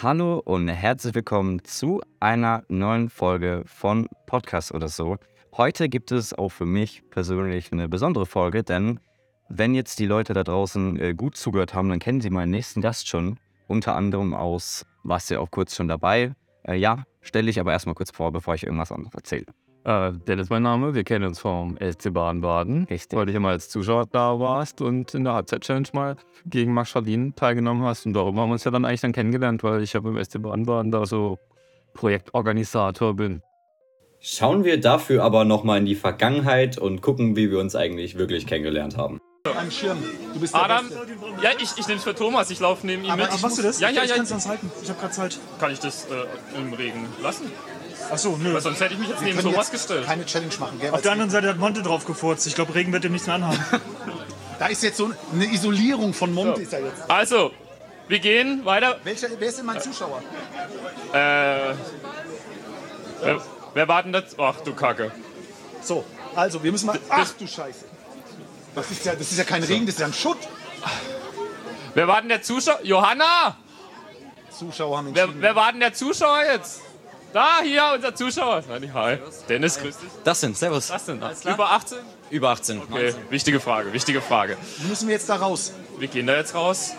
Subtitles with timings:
[0.00, 5.16] Hallo und herzlich willkommen zu einer neuen Folge von Podcast oder so.
[5.56, 9.00] Heute gibt es auch für mich persönlich eine besondere Folge, denn
[9.48, 12.80] wenn jetzt die Leute da draußen äh, gut zugehört haben, dann kennen sie meinen nächsten
[12.80, 13.40] Gast schon.
[13.66, 14.86] Unter anderem aus,
[15.30, 16.32] du ja auch kurz schon dabei.
[16.62, 19.46] Äh, ja, stelle ich aber erstmal kurz vor, bevor ich irgendwas anderes erzähle.
[19.84, 20.94] Äh, Dennis, mein Name.
[20.94, 22.84] Wir kennen uns vom SC Baden-Baden.
[22.90, 23.18] Richtig.
[23.18, 26.16] Weil du hier mal als Zuschauer da warst und in der Halbzeit-Challenge mal
[26.46, 28.06] gegen Max Schadin teilgenommen hast.
[28.06, 30.42] Und darüber haben wir uns ja dann eigentlich dann kennengelernt, weil ich ja beim SC
[30.42, 31.38] Baden-Baden da so
[31.94, 33.42] Projektorganisator bin.
[34.20, 38.46] Schauen wir dafür aber nochmal in die Vergangenheit und gucken, wie wir uns eigentlich wirklich
[38.46, 39.20] kennengelernt haben.
[39.44, 39.96] Am Schirm.
[40.34, 41.06] Du bist der Adam, Beste.
[41.42, 43.34] ja, ich, ich nehme es für Thomas, ich laufe neben ihm Aber mit.
[43.34, 43.80] ich machst du das?
[43.80, 44.16] Ja, ja, ich ja.
[44.16, 44.70] kann es halten.
[44.82, 45.38] Ich habe gerade Zeit.
[45.58, 47.50] Kann ich das äh, im Regen lassen?
[48.10, 48.54] Achso, nö.
[48.54, 50.06] Weil sonst hätte ich mich jetzt Wir neben jetzt gestellt.
[50.06, 50.90] keine Challenge machen, gell?
[50.90, 52.46] Auf der anderen Seite hat Monte drauf gefurzt.
[52.46, 53.58] Ich glaube, Regen wird dem nichts mehr anhaben.
[54.58, 57.08] Da ist jetzt so eine Isolierung von Monte ist ja jetzt.
[57.08, 57.52] Also,
[58.08, 58.98] wir gehen weiter.
[59.04, 60.20] Welcher, wer ist denn mein Zuschauer?
[61.12, 61.74] Äh,
[63.22, 63.40] wer,
[63.74, 64.36] wer war denn das?
[64.36, 65.12] Ach du Kacke.
[65.80, 66.98] So, also wir müssen mal.
[67.08, 67.84] Ach du Scheiße.
[68.74, 70.38] Das ist ja, das ist ja kein Regen, das ist ja ein Schutt.
[71.94, 72.80] Wer war denn der Zuschauer?
[72.82, 73.56] Johanna!
[74.50, 75.42] Zuschauer haben Wer, entschieden.
[75.42, 76.80] wer war denn der Zuschauer jetzt?
[77.32, 78.62] Da, hier, unser Zuschauer.
[78.68, 79.18] Nein, hi.
[79.48, 80.08] Dennis, grüß dich.
[80.24, 80.90] Das sind, servus.
[80.90, 81.16] Was denn?
[81.44, 81.98] Über 18?
[82.30, 82.82] Über 18.
[82.82, 84.56] Okay, wichtige Frage, wichtige Frage.
[84.78, 85.72] Wie müssen wir jetzt da raus?
[85.98, 86.94] Wir gehen da jetzt raus.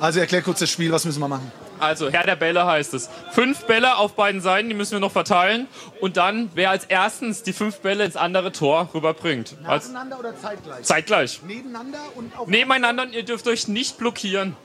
[0.00, 1.50] Also erklär kurz das Spiel, was müssen wir machen?
[1.78, 3.08] Also, Herr der Bälle heißt es.
[3.32, 5.66] Fünf Bälle auf beiden Seiten, die müssen wir noch verteilen.
[6.00, 9.56] Und dann, wer als erstens die fünf Bälle ins andere Tor rüberbringt.
[9.64, 10.84] Als Nacheinander oder zeitgleich?
[10.84, 11.42] zeitgleich.
[11.42, 12.48] Nebeneinander und auf.
[12.48, 14.56] Nebeneinander und ihr dürft euch nicht blockieren.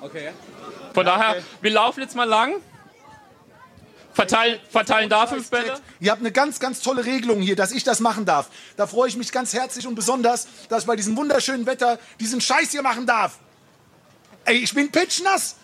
[0.00, 0.30] Okay.
[0.92, 2.54] Von daher, wir laufen jetzt mal lang.
[4.14, 5.80] Verteilen, verteilen da fünf Bälle.
[5.98, 8.48] Ihr habt eine ganz, ganz tolle Regelung hier, dass ich das machen darf.
[8.76, 12.40] Da freue ich mich ganz herzlich und besonders, dass ich bei diesem wunderschönen Wetter diesen
[12.40, 13.40] Scheiß hier machen darf.
[14.44, 15.56] Ey, ich bin pitchnass.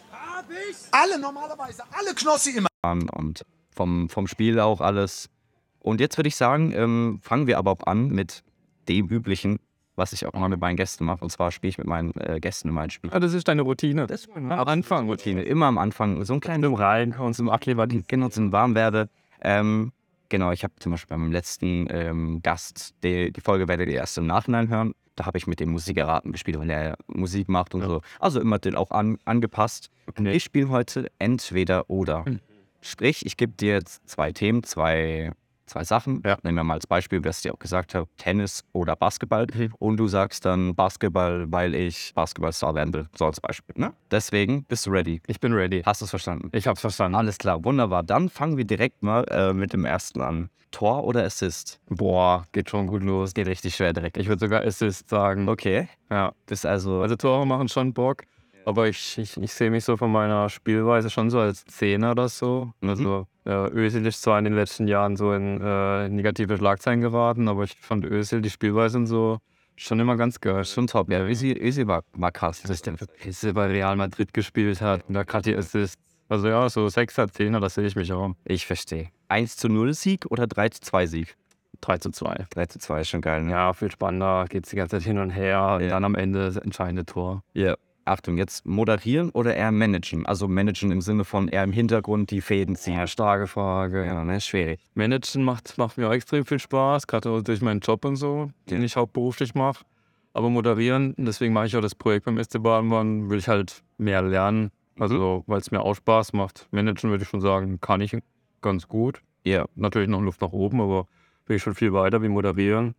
[0.90, 2.68] Alle normalerweise, alle Knossi immer.
[2.82, 3.42] Und
[3.74, 5.30] vom, vom Spiel auch alles.
[5.78, 8.42] Und jetzt würde ich sagen, ähm, fangen wir aber an mit
[8.88, 9.60] dem Üblichen,
[10.00, 11.22] was ich auch immer mit meinen Gästen mache.
[11.22, 13.10] Und zwar spiele ich mit meinen äh, Gästen immer ein Spiel.
[13.12, 14.06] Ah, das ist deine Routine.
[14.06, 15.08] Das ist Am Anfang.
[15.08, 15.42] Routine.
[15.42, 18.06] Immer am Anfang so ein kleines Zum Reinkommen, zum Akklimativ.
[18.08, 19.08] genau zum warm werde.
[19.42, 19.92] Ähm,
[20.28, 24.18] genau, ich habe zum Beispiel beim letzten ähm, Gast, die, die Folge werdet ihr erst
[24.18, 24.94] im Nachhinein hören.
[25.16, 28.00] Da habe ich mit dem Musik erraten gespielt, weil er Musik macht und so.
[28.18, 29.90] Also immer den auch an, angepasst.
[30.06, 30.32] Okay.
[30.32, 32.24] Ich spiele heute entweder oder.
[32.26, 32.40] Mhm.
[32.80, 35.32] Sprich, ich gebe dir jetzt zwei Themen, zwei,
[35.70, 36.22] zwei Sachen.
[36.24, 36.36] Ja.
[36.42, 39.46] Nehmen wir mal als Beispiel, was ich dir auch gesagt habe, Tennis oder Basketball.
[39.52, 39.74] Mhm.
[39.78, 43.08] Und du sagst dann Basketball, weil ich Basketballstar werden will.
[43.16, 43.74] So als Beispiel.
[43.78, 43.92] Ne?
[44.10, 45.22] Deswegen bist du ready.
[45.26, 45.82] Ich bin ready.
[45.84, 46.50] Hast du es verstanden?
[46.52, 47.14] Ich hab's verstanden.
[47.14, 48.02] Alles klar, wunderbar.
[48.02, 50.50] Dann fangen wir direkt mal äh, mit dem ersten an.
[50.70, 51.80] Tor oder Assist?
[51.88, 53.34] Boah, geht schon gut los.
[53.34, 54.16] Geht richtig schwer direkt.
[54.16, 55.48] Ich würde sogar Assist sagen.
[55.48, 55.88] Okay.
[56.10, 56.32] Ja.
[56.46, 57.02] Bist also.
[57.02, 58.22] Also Tore machen schon Bock.
[58.64, 62.28] Aber ich, ich, ich sehe mich so von meiner Spielweise schon so als Zehner oder
[62.28, 62.72] so.
[62.82, 67.48] Also äh, Özil ist zwar in den letzten Jahren so in äh, negative Schlagzeilen geraten,
[67.48, 69.38] aber ich fand Özil die Spielweise und so
[69.76, 70.64] schon immer ganz geil.
[70.66, 71.10] schon top.
[71.10, 72.62] Ja, Ösi, Ösi war, war krass.
[72.62, 75.96] Denn für Pisse bei Real Madrid gespielt hat und da gerade die Assists.
[76.28, 78.34] Also ja, so 6er, 10er, das sehe ich mich auch.
[78.44, 79.08] Ich verstehe.
[79.28, 81.34] 1 zu 0 Sieg oder 3 zu 2 Sieg?
[81.80, 82.46] 3 zu 2.
[82.50, 83.52] 3 zu 2 ist schon geil, ne?
[83.52, 85.88] Ja, viel spannender, geht es die ganze Zeit hin und her und Ja.
[85.88, 87.42] dann am Ende das entscheidende Tor.
[87.54, 87.74] Ja.
[88.04, 90.26] Achtung, jetzt moderieren oder eher managen?
[90.26, 92.94] Also managen im Sinne von eher im Hintergrund die Fäden ziehen.
[92.94, 94.04] Ja, starke Frage.
[94.04, 94.80] Ja, ne, schwierig.
[94.94, 98.82] Managen macht, macht mir auch extrem viel Spaß, gerade durch meinen Job und so, den
[98.82, 99.84] ich hauptberuflich mache.
[100.32, 104.22] Aber moderieren, deswegen mache ich auch das Projekt beim SC Baden, will ich halt mehr
[104.22, 104.70] lernen.
[104.98, 106.68] Also, weil es mir auch Spaß macht.
[106.72, 108.16] Managen würde ich schon sagen, kann ich
[108.60, 109.22] ganz gut.
[109.44, 109.64] Ja.
[109.74, 111.06] Natürlich noch Luft nach oben, aber
[111.46, 112.94] bin ich schon viel weiter wie moderieren.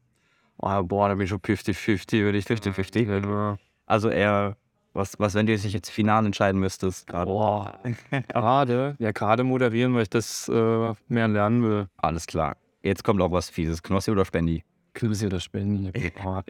[0.57, 3.25] Ah, boah, da bin ich schon 50-50, würde ich 50-50.
[3.25, 3.57] Ja.
[3.85, 4.57] Also eher,
[4.93, 7.31] was, was wenn du dich jetzt final entscheiden müsstest gerade?
[7.31, 7.79] Boah,
[8.27, 11.87] gerade, ja, gerade moderieren, weil ich das äh, mehr lernen will.
[11.97, 12.57] Alles klar.
[12.83, 13.83] Jetzt kommt auch was Fieses.
[13.83, 14.63] Knossi oder Spendi?
[14.93, 15.91] Knossi oder Spendi?
[16.23, 16.43] Boah.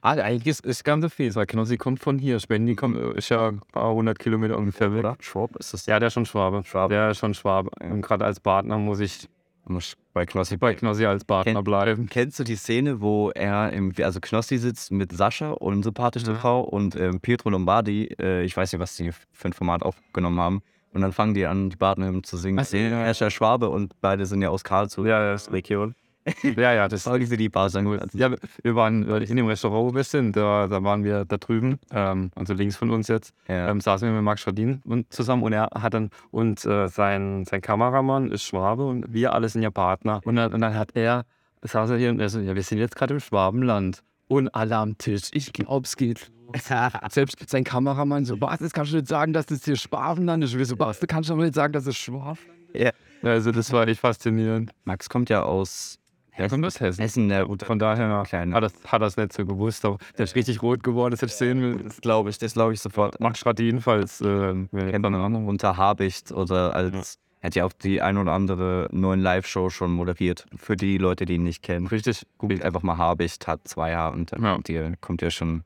[0.00, 2.40] Ah, eigentlich ist, ist ganz so viel, weil Knossi kommt von hier.
[2.40, 5.00] Spendi kommt, äh, ist ja ein paar hundert Kilometer ungefähr weg.
[5.00, 5.16] Oder?
[5.20, 5.86] Schwab ist das?
[5.86, 6.62] Ja, der ist schon Schwabe.
[6.64, 6.94] Schwabe.
[6.94, 7.70] Der ist schon Schwabe.
[7.80, 9.28] Und gerade als Partner muss ich
[9.64, 12.08] Muss bei Knossi bei Knossi als Partner Kennt- bleiben.
[12.08, 16.62] Kennst du die Szene, wo er im, also Knossi sitzt mit Sascha und sympathische Frau
[16.62, 20.62] und ähm, Pietro Lombardi, äh, ich weiß nicht, was die für ein Format aufgenommen haben.
[20.92, 22.58] Und dann fangen die an, die Badenhymnen zu singen.
[22.58, 23.04] Ach so, ja.
[23.04, 25.08] Er ist ja Schwabe und beide sind ja aus Karlsruhe.
[25.08, 25.94] Ja, ja, ist Region.
[26.42, 27.70] Ja, ja, das Sie die Bar.
[28.12, 28.30] Ja,
[28.62, 32.30] wir waren in dem Restaurant, wo wir sind, da, da waren wir da drüben, ähm,
[32.34, 33.68] also links von uns jetzt, Ja.
[33.68, 37.44] ähm, saßen wir mit Max Schadin und zusammen und er hat dann, und äh, sein,
[37.44, 40.20] sein Kameramann ist Schwabe und wir alle sind ja Partner.
[40.24, 41.24] Und dann, und dann hat er,
[41.62, 44.02] saß er hier und er so, ja, wir sind jetzt gerade im Schwabenland.
[44.28, 45.28] Und alle am Tisch.
[45.32, 46.30] Ich glaube, es geht.
[47.10, 50.56] Selbst sein Kameramann so, was, das kannst du nicht sagen, dass das hier Schwabenland ist.
[50.56, 52.38] Wir so, was, du kannst doch nicht sagen, dass es Schwaben
[52.74, 52.90] Ja.
[53.22, 54.72] Also das war echt faszinierend.
[54.84, 55.98] Max kommt ja aus
[56.34, 57.02] Er kommt aus Hessen.
[57.02, 58.54] Hessen, der Von daher Kleine.
[58.54, 61.30] hat er hat das nicht so gewusst, aber der ist richtig rot geworden, das hätte
[61.32, 61.76] ich sehen will.
[61.84, 63.20] Das glaube ich, das glaube ich sofort.
[63.20, 67.72] Max gerade jedenfalls, äh, kennt man auch unter Habicht oder als er hat ja auch
[67.72, 70.46] die ein oder andere neuen Live-Show schon moderiert.
[70.56, 71.88] Für die Leute, die ihn nicht kennen.
[71.88, 72.22] Richtig.
[72.38, 74.52] Googelt einfach mal Habicht, hat zwei H und dann Ja.
[74.54, 75.64] kommt, ihr, kommt ihr schon.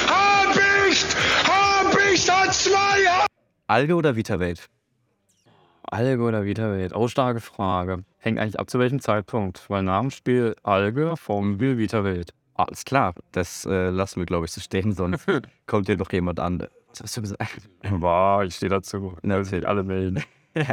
[0.00, 1.16] Habicht!
[1.46, 3.26] Habicht hat zwei!
[3.66, 4.68] Alge oder Vitawelt?
[5.92, 6.94] Alge oder Vitawelt?
[6.94, 8.04] Auch starke Frage.
[8.18, 9.68] Hängt eigentlich ab zu welchem Zeitpunkt.
[9.68, 12.32] Weil nach dem Spiel Alge vom Spiel Vitawelt.
[12.54, 15.26] Alles klar, das äh, lassen wir, glaube ich, so stehen, sonst
[15.66, 16.66] kommt hier noch jemand an.
[16.90, 17.68] Was hast du gesagt?
[17.88, 19.16] Wow, ich stehe dazu.
[19.22, 20.22] Na, wird alle melden.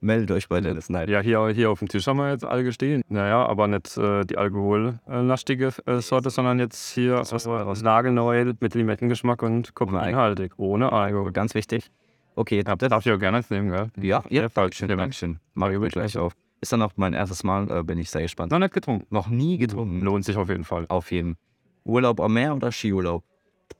[0.00, 1.08] Meldet euch bei Dennis Nein.
[1.08, 3.02] Ja, hier, hier auf dem Tisch haben wir jetzt Alge stehen.
[3.08, 9.42] Naja, aber nicht äh, die alkohollastige äh, Sorte, sondern jetzt hier was, nagelneu mit Limettengeschmack
[9.42, 10.52] und koffeinhaltig.
[10.58, 11.32] Ohne Alkohol.
[11.32, 11.90] Ganz wichtig.
[12.34, 13.90] Okay, Ja, das darf ich auch gerne nehmen, gell?
[14.00, 14.76] ja, ja, falsch.
[14.76, 15.38] schön, Dankeschön.
[15.54, 16.34] Mario wird gleich auf.
[16.60, 18.50] Ist dann auch mein erstes Mal, äh, bin ich sehr gespannt.
[18.50, 19.06] Noch nicht getrunken.
[19.10, 20.00] Noch nie getrunken.
[20.00, 20.86] Lohnt sich auf jeden Fall.
[20.88, 21.36] Auf jeden.
[21.84, 23.22] Urlaub am Meer oder Skiurlaub?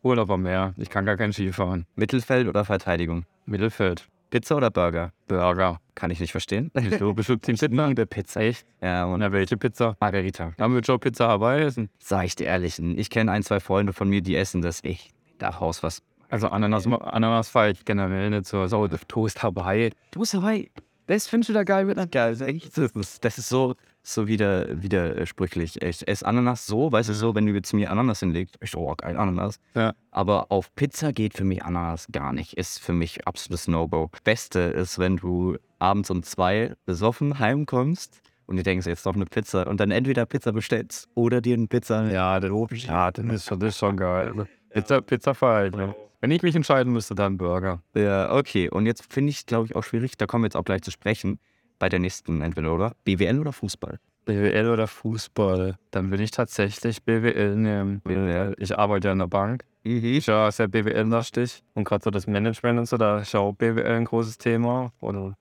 [0.02, 0.74] Urlaub am Meer.
[0.76, 1.86] Ich kann gar kein Ski fahren.
[1.96, 3.24] Mittelfeld oder Verteidigung?
[3.46, 4.06] Mittelfeld.
[4.30, 5.12] Pizza oder Burger?
[5.28, 5.80] Burger.
[5.94, 6.70] Kann ich nicht verstehen.
[6.98, 7.86] Du bist Team Sydney.
[7.88, 8.40] Liebe Pizza.
[8.40, 8.66] Echt?
[8.82, 9.96] Ja, und Na, welche Pizza?
[10.00, 10.52] Margarita.
[10.60, 11.88] Haben wir schon Pizza Hawaii essen?
[12.00, 15.14] Sag ich dir ehrlich, ich kenne ein, zwei Freunde von mir, die essen das echt
[15.40, 16.02] nach Haus was.
[16.34, 18.66] Also Ananas, Ananas fahre ich generell nicht so.
[18.66, 19.92] So, Toast Hawaii.
[20.10, 20.68] Du bist dabei.
[21.06, 22.34] Das findest du da geil mit geil.
[22.34, 25.80] Das ist, das ist so, so wieder, widersprüchlich.
[25.80, 28.92] Ich esse Ananas so, weißt du, so, wenn du jetzt mir Ananas hinlegst, ich oh,
[28.96, 29.60] geil, Ananas.
[29.76, 29.94] Ja.
[30.10, 32.54] Aber auf Pizza geht für mich Ananas gar nicht.
[32.54, 34.10] Ist für mich absolutes No-Go.
[34.24, 39.26] Beste ist, wenn du abends um zwei besoffen heimkommst und du denkst, jetzt noch eine
[39.26, 42.10] Pizza und dann entweder Pizza bestellst oder dir eine Pizza.
[42.10, 42.50] Ja, das,
[42.82, 44.48] ja, das, ist, schon, das ist schon geil.
[44.70, 45.32] Pizza, Pizza.
[45.70, 45.94] Ne?
[46.24, 47.82] Wenn ich mich entscheiden müsste, dann Burger.
[47.94, 48.70] Ja, okay.
[48.70, 50.90] Und jetzt finde ich, glaube ich, auch schwierig, da kommen wir jetzt auch gleich zu
[50.90, 51.38] sprechen,
[51.78, 52.92] bei der nächsten entweder, oder?
[53.04, 53.98] BWL oder Fußball?
[54.24, 55.76] BWL oder Fußball?
[55.90, 58.00] Dann würde ich tatsächlich BWL nehmen.
[58.00, 58.54] BWL.
[58.56, 59.66] Ich arbeite ja in der Bank.
[59.82, 61.62] Ich ja sehr BWL-lastig.
[61.74, 64.92] Und gerade so das Management und so, da ist ja auch BWL ein großes Thema.
[65.00, 65.34] Und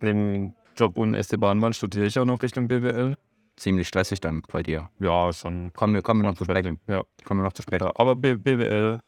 [0.00, 3.14] neben Job und SC Bahnbahn studiere ich auch noch Richtung BWL.
[3.56, 4.88] Ziemlich stressig dann bei dir.
[5.00, 5.70] Ja, schon.
[5.74, 6.80] Kommen wir, kommen wir noch zu sprechen.
[6.86, 7.02] Ja.
[7.26, 7.90] Kommen wir noch zu sprechen.
[7.94, 9.00] Aber B BWL.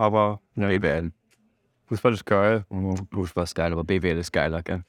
[0.00, 1.12] Aber ja, BWL.
[1.88, 2.64] Fußball ist geil.
[3.12, 4.82] Fußball ist geil, aber BWL ist geiler, gell?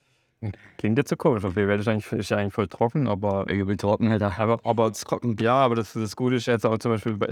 [0.77, 3.75] Klingt jetzt so komisch, weil BWL ist eigentlich, ist ja eigentlich voll trocken, aber Übel
[3.75, 4.33] trocken, Alter.
[4.39, 5.35] Aber, aber trocken.
[5.41, 7.27] Ja, aber das, das Gute ist jetzt auch zum Beispiel bei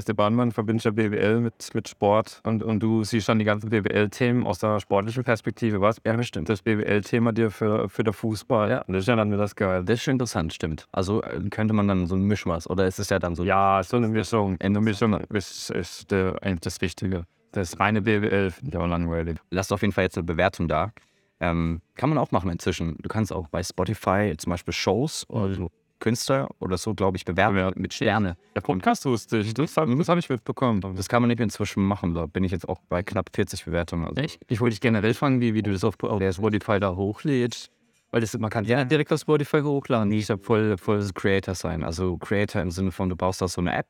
[0.52, 4.46] verbinde ich ja BWL mit, mit Sport und, und du siehst dann die ganzen BWL-Themen
[4.46, 5.80] aus der sportlichen Perspektive.
[5.80, 6.02] Was?
[6.06, 6.50] Ja, bestimmt.
[6.50, 8.70] Das BWL-Thema dir für, für den Fußball.
[8.70, 8.84] Ja.
[8.90, 9.86] Das ist ja dann wieder das geil.
[9.86, 10.86] Das ist schon interessant, stimmt.
[10.92, 13.46] Also äh, könnte man dann so ein Mischmaß, oder ist es ja dann so?
[13.46, 14.58] Ja, so eine Mischung.
[14.60, 17.26] Eine Mischung ist, ist äh, eigentlich das Wichtige.
[17.52, 19.38] Das reine BWL finde ich auch langweilig.
[19.50, 20.92] Lasst auf jeden Fall jetzt eine Bewertung da.
[21.40, 22.98] Ähm, kann man auch machen inzwischen.
[23.00, 25.70] Du kannst auch bei Spotify zum Beispiel Shows oder so
[26.00, 27.82] Künstler oder so, glaube ich, bewerben Bewerten.
[27.82, 28.38] mit Sterne.
[28.56, 29.54] Der Podcast wusste ich.
[29.54, 30.82] Das habe das hab ich mitbekommen.
[30.96, 32.14] Das kann man nicht inzwischen machen.
[32.14, 34.06] Da bin ich jetzt auch bei knapp 40 Bewertungen.
[34.06, 34.22] Also.
[34.22, 34.42] Echt?
[34.48, 37.70] Ich wollte dich generell fragen, wie, wie du das auf, auf der Spotify da hochlädst.
[38.12, 40.12] Weil das, man kann ja direkt auf Spotify hochladen.
[40.12, 41.84] Ich habe voll, voll Creator sein.
[41.84, 43.86] Also Creator im Sinne von, du baust da so eine App.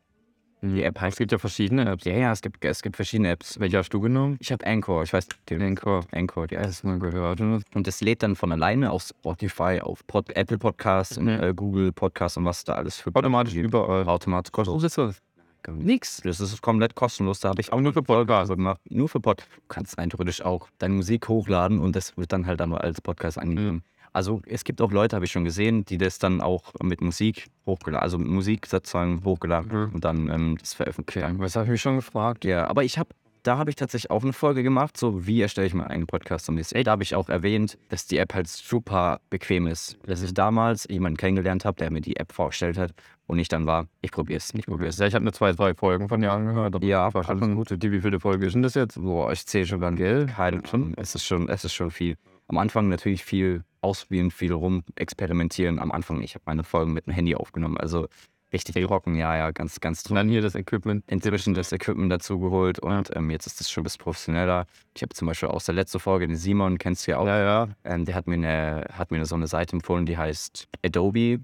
[0.62, 1.18] Die App Es heißt.
[1.18, 2.04] gibt ja verschiedene Apps.
[2.04, 3.60] Ja, ja, es gibt, es gibt verschiedene Apps.
[3.60, 4.38] Welche hast du genommen?
[4.42, 6.06] Ich habe Anchor, ich weiß den Anchor.
[6.12, 6.56] Anchor, die.
[6.56, 7.40] Das mal gehört.
[7.42, 11.42] Und das lädt dann von alleine auf Spotify, auf Pod, Apple Podcasts, und, Ja.
[11.42, 14.06] äh, Google Podcasts und was da alles für Automatisch überall.
[14.08, 14.94] automatisch kostenlos.
[14.96, 15.22] das?
[15.68, 16.22] Nix.
[16.24, 17.40] Das ist komplett kostenlos.
[17.42, 18.50] Da habe ich Aber nur für Podcasts.
[18.54, 18.80] gemacht.
[18.90, 19.42] Nur für Pod.
[19.56, 23.02] Du kannst rein theoretisch auch deine Musik hochladen und das wird dann halt dann als
[23.02, 23.84] Podcast angegeben.
[24.14, 27.48] Also es gibt auch Leute, habe ich schon gesehen, die das dann auch mit Musik
[27.66, 29.94] hochgeladen, also mit Musik sozusagen hochgeladen Mhm.
[29.94, 31.28] und dann ähm, das veröffentlicht.
[31.38, 32.46] Was habe ich mich schon gefragt?
[32.46, 33.10] Ja, aber ich habe,
[33.44, 36.50] da habe ich tatsächlich auch eine Folge gemacht, so wie erstelle ich meinen eigenen Podcast
[36.50, 36.84] am nächsten.
[36.84, 39.98] Da habe ich auch erwähnt, dass die App halt super bequem ist.
[40.06, 42.94] Dass ich damals jemanden kennengelernt habe, der mir die App vorgestellt hat
[43.28, 44.98] und ich dann war, ich probiere es, ich probiere es.
[44.98, 46.84] Ja, ich habe eine zwei, drei Folgen von dir angehört.
[46.84, 47.70] Ja, war schon gut.
[47.82, 49.00] Wie viele Folgen ist denn das jetzt?
[49.02, 50.34] Boah, ich zähle schon gar nicht.
[50.36, 50.94] Keine schon.
[50.98, 52.18] Es ist schon, es ist schon viel.
[52.50, 55.80] Am Anfang natürlich viel ausprobieren, viel rum experimentieren.
[55.80, 57.78] Am Anfang, ich habe meine Folgen mit dem Handy aufgenommen.
[57.78, 58.08] Also
[58.52, 60.16] richtig trocken, ja, ja, ganz, ganz Und trocken.
[60.16, 61.04] dann hier das Equipment.
[61.08, 64.66] Inzwischen das Equipment dazu geholt und ähm, jetzt ist es schon ein bisschen professioneller.
[64.96, 67.40] Ich habe zum Beispiel aus der letzten Folge, den Simon, kennst du ja auch, Ja,
[67.40, 67.68] ja.
[67.84, 71.42] ähm, der hat mir, eine, hat mir so eine Seite empfohlen, die heißt Adobe.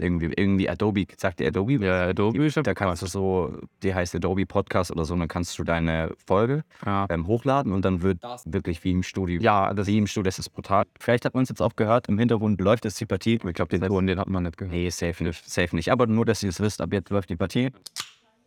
[0.00, 1.74] Irgendwie, irgendwie Adobe, sagt der Adobe?
[1.74, 2.48] Ja, Adobe.
[2.62, 6.12] Da kannst du so, die heißt Adobe Podcast oder so, und dann kannst du deine
[6.26, 7.06] Folge Ja.
[7.10, 9.40] ähm, hochladen und dann wird wirklich wie im Studio.
[9.40, 10.84] Ja, das, Wie im Studio, das ist brutal.
[11.00, 13.34] Vielleicht hat man es jetzt auch gehört, im Hintergrund läuft jetzt die Partie.
[13.34, 14.74] ich glaube, den Ton, den hat man nicht gehört.
[14.74, 15.90] Nee, safe nicht, safe nicht.
[15.90, 17.70] Aber nur, dass ihr es wisst, ab jetzt läuft die Partie.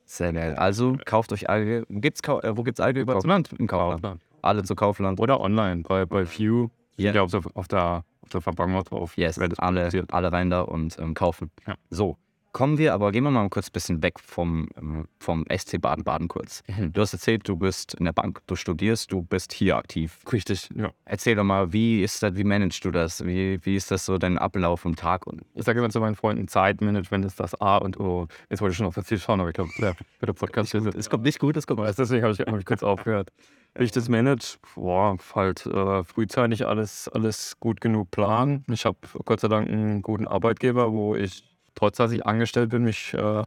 [0.05, 0.55] Sehr geil.
[0.55, 1.85] Also kauft euch Alge.
[1.87, 3.21] Wo gibt's, äh, wo gibt's Alge überall?
[3.25, 3.53] Land?
[3.57, 4.01] Im Kaufland.
[4.01, 4.21] Kaufland.
[4.41, 5.19] Alle zu Kaufland.
[5.19, 6.67] Oder online, bei, bei View.
[6.97, 7.13] Ja.
[7.13, 9.17] Ja, auf der, auf der, der Verpackung auch drauf.
[9.17, 11.51] Yes, alle, alle rein da und ähm, kaufen.
[11.67, 11.75] Ja.
[11.89, 12.17] So,
[12.51, 16.27] kommen wir aber, gehen wir mal kurz ein bisschen weg vom, ähm, vom SC Baden-Baden
[16.27, 16.63] kurz.
[16.67, 16.93] Mhm.
[16.93, 20.19] Du hast erzählt, du bist in der Bank, du studierst, du bist hier aktiv.
[20.31, 20.91] Richtig, ja.
[21.05, 23.25] Erzähl doch mal, wie ist das, wie managst du das?
[23.25, 25.27] Wie, wie ist das so dein Ablauf im Tag?
[25.27, 28.27] Und Ich sage immer zu meinen Freunden, Zeitmanagement ist das A und O.
[28.49, 31.09] Jetzt wollte ich schon auf das Ziel schauen, aber ich glaube, der, der Podcast es
[31.09, 33.29] kommt nicht gut, es kommt deswegen habe ich, hab ich kurz aufgehört.
[33.75, 38.65] Wie ich das manage, boah, halt äh, frühzeitig alles, alles gut genug planen.
[38.69, 42.83] Ich habe Gott sei Dank einen guten Arbeitgeber, wo ich, trotz dass ich angestellt bin,
[42.83, 43.43] mich, äh,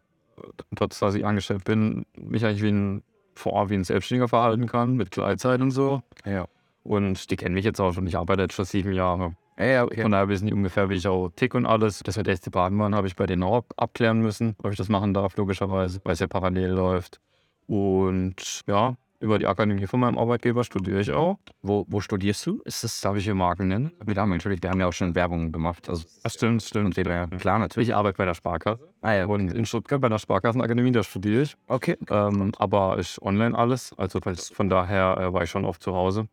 [0.77, 3.03] trotz dass ich angestellt bin, mich eigentlich wie ein,
[3.35, 6.03] vor, wie ein Selbstständiger verhalten kann, mit Gleitzeit und so.
[6.25, 6.47] Ja.
[6.85, 8.07] Und die kennen mich jetzt auch schon.
[8.07, 9.35] Ich arbeite jetzt schon sieben Jahre.
[9.59, 10.03] Ja, okay.
[10.03, 12.01] Von daher wissen die ungefähr, wie ich auch tick und alles.
[12.01, 14.89] Das mit SC Baden habe ich bei denen auch ab- abklären müssen, ob ich das
[14.89, 17.21] machen darf, logischerweise, weil es ja parallel läuft.
[17.67, 21.39] Und ja, über die Akademie von meinem Arbeitgeber studiere ich auch.
[21.63, 22.61] Wo, wo studierst du?
[22.65, 23.93] Ist das, Darf ich hier Marken nennen?
[24.05, 25.89] wir haben natürlich, wir haben ja auch schon Werbung gemacht.
[25.89, 26.97] Also, Das stimmt, stimmt.
[26.97, 27.89] ja, klar, natürlich.
[27.91, 28.89] Ich arbeite bei der Sparkasse.
[29.01, 31.57] Ah, ja, Und in Stuttgart bei der Sparkassenakademie, da studiere ich.
[31.69, 31.97] okay.
[32.11, 33.93] Ähm, aber ich online alles.
[33.97, 36.29] Also von daher äh, war ich schon oft zu Hause.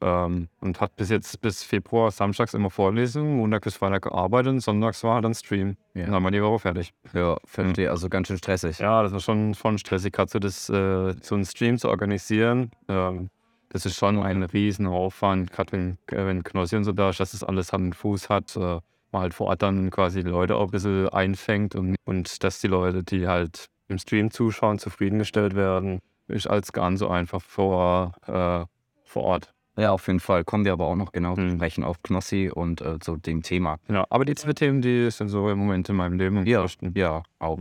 [0.00, 4.60] Ähm, und hat bis jetzt bis Februar samstags immer Vorlesungen, Montag bis Freitag gearbeitet und
[4.60, 5.76] sonntags war dann Stream.
[5.94, 6.06] Ja.
[6.06, 6.92] Und dann war die Woche fertig.
[7.12, 8.78] Ja, verstehe, also ganz schön stressig.
[8.78, 12.70] Ja, das war schon, schon stressig, gerade so, das, äh, so einen Stream zu organisieren.
[12.88, 13.30] Ähm,
[13.70, 17.32] das ist schon ein riesen Aufwand, gerade wenn, wenn Knossi und so da ist, dass
[17.32, 18.56] das alles Hand und Fuß hat.
[18.56, 18.80] Äh,
[19.14, 22.60] man halt vor Ort dann quasi die Leute auch ein bisschen einfängt und, und dass
[22.60, 27.40] die Leute, die halt im Stream zuschauen, zufriedengestellt werden, ist als gar nicht so einfach
[27.40, 28.66] vor, äh,
[29.04, 29.53] vor Ort.
[29.76, 30.44] Ja, auf jeden Fall.
[30.44, 31.56] Kommen wir aber auch noch genau zu Mhm.
[31.56, 33.78] sprechen auf Knossi und äh, zu dem Thema.
[33.88, 36.46] Ja, aber die zwei Themen, die sind so im Moment in meinem Leben.
[36.46, 36.64] Ja,
[36.94, 37.58] ja, auch.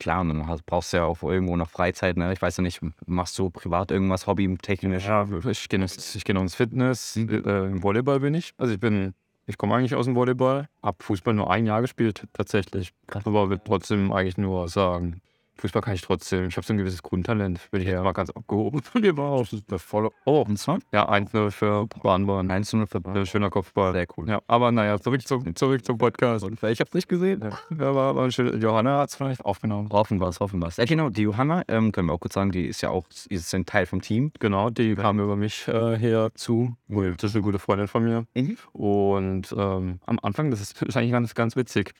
[0.00, 2.16] Klar, und dann hast, brauchst du ja auch irgendwo noch Freizeit.
[2.16, 2.32] Ne?
[2.32, 5.06] Ich weiß ja nicht, machst du privat irgendwas hobbytechnisch?
[5.06, 7.14] Ja, ich gehe ich noch ins Fitness.
[7.14, 7.44] Mhm.
[7.46, 8.52] Äh, Im Volleyball bin ich.
[8.58, 9.14] Also ich bin,
[9.46, 10.68] ich komme eigentlich aus dem Volleyball.
[10.82, 12.92] Hab Fußball nur ein Jahr gespielt, tatsächlich.
[13.24, 15.20] Aber will trotzdem eigentlich nur sagen,
[15.56, 16.48] Fußball kann ich trotzdem.
[16.48, 17.60] Ich habe so ein gewisses Grundtalent.
[17.70, 18.82] Bin ich ja mal ganz abgehoben.
[18.82, 19.46] von mir war auch
[19.78, 20.10] voll.
[20.24, 22.50] Oh, Und zwar ja, 1-0 für Bahnbahn.
[22.50, 23.92] 1 zu 0 für Ein schöner Kopfball.
[23.92, 24.28] Sehr cool.
[24.28, 26.46] Ja, aber naja, zurück zum, zurück zum Podcast.
[26.62, 27.42] Ich hab's nicht gesehen.
[27.78, 28.60] Ja, war ein schön.
[28.60, 29.88] Johanna hat es vielleicht aufgenommen.
[29.90, 30.76] Hoffen wir's, hoffen wir's.
[30.76, 33.54] Ja, genau, die Johanna, ähm, können wir auch kurz sagen, die ist ja auch, ist
[33.54, 34.32] ein Teil vom Team.
[34.40, 36.76] Genau, die kam über mich äh, herzu.
[36.88, 38.26] Das ist eine gute Freundin von mir.
[38.34, 38.56] Mhm.
[38.72, 41.92] Und ähm, am Anfang, das ist, ist eigentlich ganz, ganz witzig.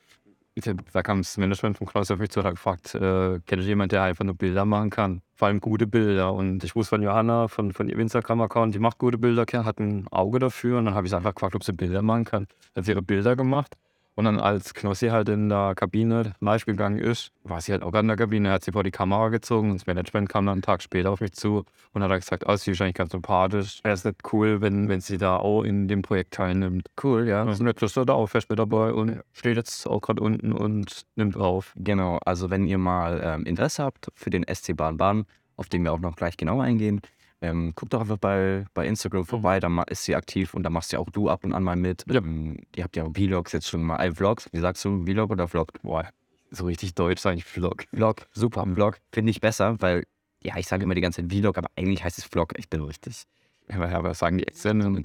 [0.93, 3.69] Da kam das Management von Klaus auf mich zu und hat gefragt, äh, kennt ihr
[3.69, 5.21] jemanden, der einfach nur Bilder machen kann?
[5.35, 6.33] Vor allem gute Bilder.
[6.33, 10.07] Und ich wusste von Johanna, von, von ihrem Instagram-Account, die macht gute Bilder, hat ein
[10.13, 10.79] Auge dafür.
[10.79, 12.47] Und dann habe ich sie einfach gefragt, ob sie Bilder machen kann.
[12.77, 13.75] Hat sie ihre Bilder gemacht.
[14.17, 17.93] Und dann als Knossi halt in der Kabine live gegangen ist, war sie halt auch
[17.95, 20.63] in der Kabine, hat sie vor die Kamera gezogen und das Management kam dann einen
[20.63, 23.81] Tag später auf mich zu und hat gesagt, oh, sie ist eigentlich ganz sympathisch.
[23.83, 26.89] Wäre es nicht cool, wenn, wenn sie da auch in dem Projekt teilnimmt.
[27.03, 27.45] Cool, ja.
[27.45, 31.07] Jetzt ist er da auch fest mit dabei und steht jetzt auch gerade unten und
[31.17, 31.73] nimmt auf.
[31.77, 35.93] Genau, also wenn ihr mal ähm, Interesse habt für den SC Bahn-Bahn, auf den wir
[35.93, 37.01] auch noch gleich genauer eingehen,
[37.45, 40.71] ähm, guckt doch einfach bei, bei Instagram vorbei, da ma- ist sie aktiv und da
[40.71, 42.05] machst ja auch du ab und an mal mit.
[42.09, 42.17] Ja.
[42.17, 45.47] Ähm, ihr habt ja Vlogs jetzt schon mal, äh, Vlogs, wie sagst du, Vlog oder
[45.49, 45.73] Vlog?
[45.83, 46.09] Boah,
[46.51, 47.85] so richtig deutsch ist eigentlich Vlog.
[47.93, 50.05] Vlog, super, Vlog, finde ich besser, weil,
[50.43, 52.81] ja, ich sage immer die ganze Zeit Vlog, aber eigentlich heißt es Vlog, ich bin
[52.83, 53.25] richtig.
[53.69, 55.03] Aber, sagen die Externe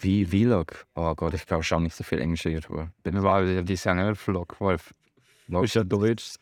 [0.00, 0.86] Wie Vlog?
[0.94, 2.90] Oh Gott, ich glaube, ich schaue nicht so viel englische YouTuber.
[3.02, 4.78] bin aber die sagen ja Vlog, weil
[5.46, 5.64] Vlog.
[5.64, 6.34] ist ja deutsch.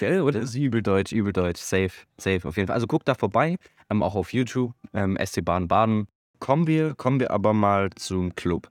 [0.00, 0.40] Ja, oder?
[0.40, 1.60] Das ist übel deutsch, übel deutsch.
[1.60, 2.74] Safe, safe auf jeden Fall.
[2.74, 3.56] Also guckt da vorbei,
[3.94, 6.06] ähm, auch auf YouTube, ähm, SC Baden Baden.
[6.40, 8.68] Kommen wir, kommen wir aber mal zum Club.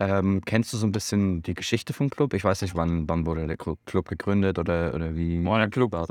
[0.00, 2.34] Ähm, kennst du so ein bisschen die Geschichte vom Club?
[2.34, 5.38] Ich weiß nicht, wann, wann wurde der Clu- Club gegründet oder, oder wie.
[5.40, 6.06] Boah, der Club war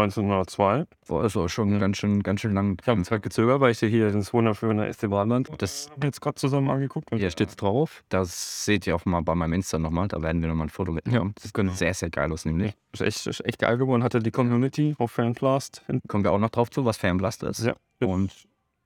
[0.00, 0.86] 1902.
[1.06, 2.76] Boah, ist auch schon ganz schön, ganz schön lang.
[2.80, 6.70] Ich habe Zeit gezögert, weil ich dir hier ins wunderschöne Estebanland Das, jetzt gerade zusammen
[6.70, 8.04] angeguckt hier steht's drauf.
[8.08, 10.08] Das seht ihr auch mal bei meinem Insta nochmal.
[10.08, 11.32] Da werden wir nochmal ein Foto mitnehmen.
[11.34, 11.72] das ist genau.
[11.72, 12.74] Sehr, sehr geil aus, nämlich.
[12.92, 14.02] Das ist echt, das ist echt geil geworden.
[14.02, 15.84] Hatte die Community auf Fanblast.
[16.08, 17.64] Kommen wir auch noch drauf zu, was Fanblast ist.
[17.64, 17.74] Ja.
[18.00, 18.32] Und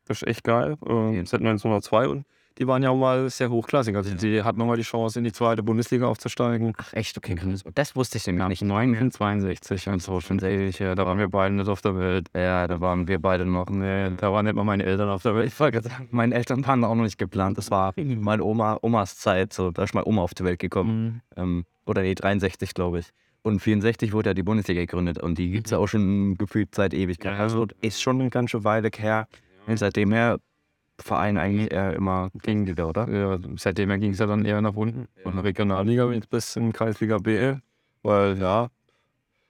[0.06, 0.76] Das ist echt geil.
[0.86, 2.24] Äh, seit 1902 und
[2.58, 3.94] die waren ja auch mal sehr hochklassig.
[3.96, 6.72] Also die hatten nochmal die Chance, in die zweite Bundesliga aufzusteigen.
[6.76, 7.36] ach, echt, okay.
[7.74, 8.62] Das wusste ich nämlich Ja, nicht.
[8.62, 10.94] 1962 und so schon ewig her.
[10.94, 12.28] Da waren wir beide nicht auf der Welt.
[12.34, 13.68] Ja, da waren wir beide noch.
[13.68, 15.52] Nee, da waren nicht mal meine Eltern auf der Welt.
[16.10, 17.58] Meine Eltern waren auch noch nicht geplant.
[17.58, 19.52] Das war meine Oma, Omas Zeit.
[19.52, 21.22] So, da ist meine Oma auf die Welt gekommen.
[21.36, 23.10] Ähm, oder nee, 63, glaube ich.
[23.42, 25.18] Und 64 wurde ja die Bundesliga gegründet.
[25.22, 27.34] Und die gibt es ja auch schon gefühlt seit Ewigkeit.
[27.34, 27.38] Ja.
[27.38, 29.28] Also ist schon eine ganze Weile her.
[29.68, 30.38] Und seitdem her
[30.98, 33.08] Verein eigentlich eher immer ging die da, oder?
[33.08, 35.08] Ja, seitdem ging es ja dann eher nach unten.
[35.22, 37.56] Von der Regionalliga bis in Kreisliga B.
[38.02, 38.68] Weil ja,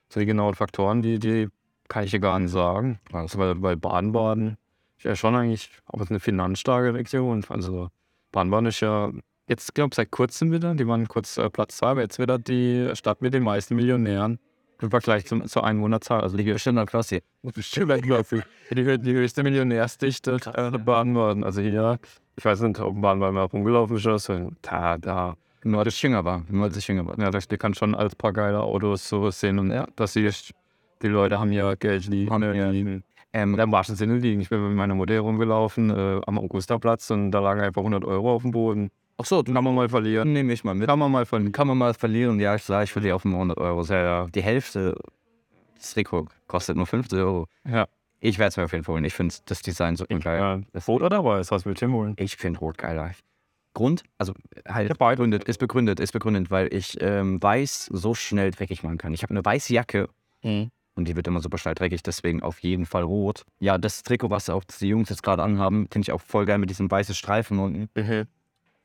[0.09, 1.47] so die genauen Faktoren, die, die
[1.87, 2.99] kann ich dir gar nicht sagen.
[3.13, 4.57] Also, weil, weil Baden-Baden
[4.97, 7.43] ist ja schon eigentlich auch eine finanzstarke Region.
[7.49, 7.89] Also
[8.31, 9.11] Baden-Baden ist ja
[9.47, 12.37] jetzt, glaube ich, seit kurzem wieder, die waren kurz äh, Platz zwei, aber jetzt wieder
[12.37, 14.39] die Stadt mit den meisten Millionären
[14.81, 16.21] im Vergleich zum, zur Einwohnerzahl.
[16.21, 17.19] Also die höchste Klasse.
[17.41, 18.43] Bestimmt Klasse.
[18.71, 21.43] Die, hö- die höchste Millionärsdichte äh, Baden-Baden.
[21.43, 21.99] Also hier,
[22.35, 24.51] ich weiß nicht, ob Baden-Baden mal rumgelaufen ist oder so.
[24.61, 25.35] Da, da.
[25.63, 26.43] Nur ich jünger war.
[26.49, 27.17] Nur als ich jünger war.
[27.19, 30.53] Ja, da die kann schon als paar geile Autos so sehen und ja, das siehst
[31.01, 32.31] die Leute haben ja Geld liegen.
[32.31, 33.03] Haben ja- liegen.
[33.33, 34.39] Ähm, Im wahrsten Sinne liegen.
[34.41, 38.33] Ich bin mit meiner Mutter rumgelaufen äh, am Augustaplatz und da lagen einfach 100 Euro
[38.33, 38.89] auf dem Boden.
[39.17, 40.33] Ach so, du Kann man mal verlieren.
[40.33, 40.87] nehme ich mal mit.
[40.87, 41.51] Kann man mal verlieren.
[41.51, 42.39] Kann man mal verlieren.
[42.39, 43.83] Ja, ich sage, ich verliere auf dem 100 Euro.
[43.83, 44.27] Ja, ja.
[44.27, 44.95] Die Hälfte
[45.77, 47.47] des Trikot kostet nur 50 Euro.
[47.67, 47.87] Ja.
[48.19, 49.03] Ich werde es mir auf jeden Fall holen.
[49.05, 50.39] Ich finde das Design so geil.
[50.39, 52.15] Ja, das Rot oder weiß, was willst du holen?
[52.17, 53.11] Ich finde Rot geiler.
[53.75, 54.33] Grund, also
[54.67, 58.97] halt Ja, begründet, ist begründet, ist begründet, weil ich ähm, weiß so schnell dreckig machen
[58.97, 59.13] kann.
[59.13, 60.09] Ich habe eine weiße Jacke
[60.43, 60.71] Mhm.
[60.95, 63.43] und die wird immer super schnell dreckig, deswegen auf jeden Fall rot.
[63.59, 66.57] Ja, das Trikot, was auch die Jungs jetzt gerade anhaben, finde ich auch voll geil
[66.57, 67.87] mit diesem weißen Streifen unten.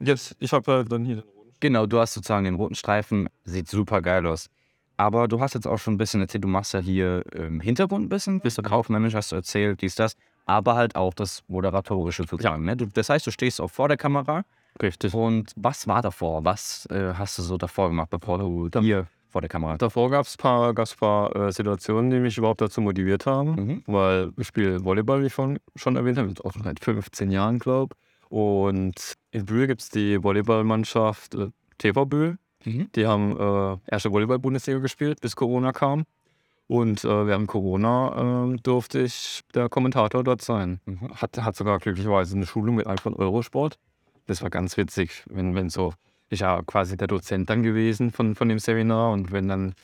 [0.05, 1.53] Jetzt, ich habe äh, dann hier den roten.
[1.61, 4.49] Genau, du hast sozusagen den roten Streifen, sieht super geil aus.
[4.97, 8.07] Aber du hast jetzt auch schon ein bisschen erzählt, du machst ja hier im Hintergrund
[8.07, 12.25] ein bisschen, bist du kaufmännisch, hast du erzählt, dies, das, aber halt auch das Moderatorische
[12.25, 12.65] sozusagen.
[12.65, 12.77] Ne?
[12.77, 14.45] Du, das heißt, du stehst auch vor der Kamera
[14.81, 15.15] Richtig.
[15.15, 16.45] und was war davor?
[16.45, 20.27] Was äh, hast du so davor gemacht, bevor du hier vor der Kamera Davor gab
[20.27, 23.55] es ein paar, gab's paar äh, Situationen, die mich überhaupt dazu motiviert haben.
[23.55, 23.83] Mhm.
[23.87, 27.59] Weil ich spiele Volleyball, wie ich von, schon erwähnt habe, auch schon seit 15 Jahren,
[27.59, 27.97] glaube
[28.33, 32.39] Und in Bühl gibt es die Volleyballmannschaft äh, TV Bühl.
[32.65, 32.89] Mhm.
[32.95, 36.05] Die haben äh, erste Volleyball-Bundesliga gespielt, bis Corona kam.
[36.67, 40.81] Und äh, während Corona äh, durfte ich der Kommentator dort sein.
[40.87, 41.11] Mhm.
[41.15, 43.79] Hat, hat sogar glücklicherweise eine Schulung mit einem von Eurosport.
[44.25, 45.93] Das war ganz witzig, wenn, wenn so,
[46.31, 49.75] ich ja quasi der Dozent dann gewesen von, von dem Seminar und wenn dann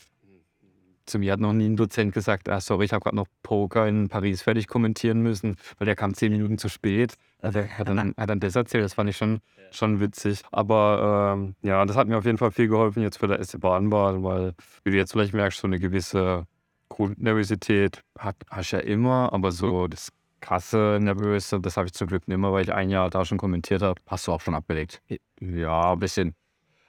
[1.08, 3.86] zu mir hat noch nie ein Dozent gesagt, ah, sorry, ich habe gerade noch Poker
[3.86, 7.14] in Paris fertig kommentieren müssen, weil der kam zehn Minuten zu spät.
[7.40, 10.42] Also er hat dann, hat dann das erzählt, das fand ich schon, schon witzig.
[10.50, 13.60] Aber ähm, ja, das hat mir auf jeden Fall viel geholfen jetzt für der SC
[13.60, 14.54] Baden-Baden, weil,
[14.84, 16.46] wie du jetzt vielleicht merkst, so eine gewisse
[16.88, 22.06] Grundnervosität hat, hast du ja immer, aber so das krasse Nervöse, das habe ich zum
[22.08, 24.00] Glück nicht mehr, weil ich ein Jahr da schon kommentiert habe.
[24.06, 25.02] Hast du auch schon abgelegt?
[25.40, 26.34] Ja, ein bisschen.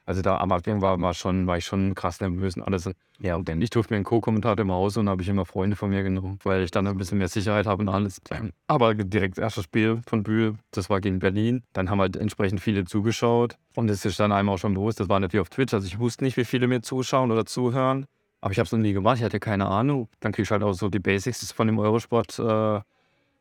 [0.09, 2.89] Also da am Anfang war, war, schon, war ich schon krass nervös und alles.
[3.19, 5.75] Ja, und dann Ich durfte mir einen Co-Kommentator im Haus und habe ich immer Freunde
[5.75, 8.19] von mir genommen, weil ich dann ein bisschen mehr Sicherheit habe und alles.
[8.65, 11.61] Aber direkt das erste Spiel von Bühl, das war gegen Berlin.
[11.73, 13.59] Dann haben halt entsprechend viele zugeschaut.
[13.75, 15.75] Und es ist dann einem auch schon bewusst, das war wie auf Twitch.
[15.75, 18.07] Also ich wusste nicht, wie viele mir zuschauen oder zuhören.
[18.41, 20.09] Aber ich habe es noch nie gemacht, ich hatte keine Ahnung.
[20.21, 22.39] Dann kriege ich halt auch so die Basics von dem Eurosport.
[22.39, 22.81] Äh,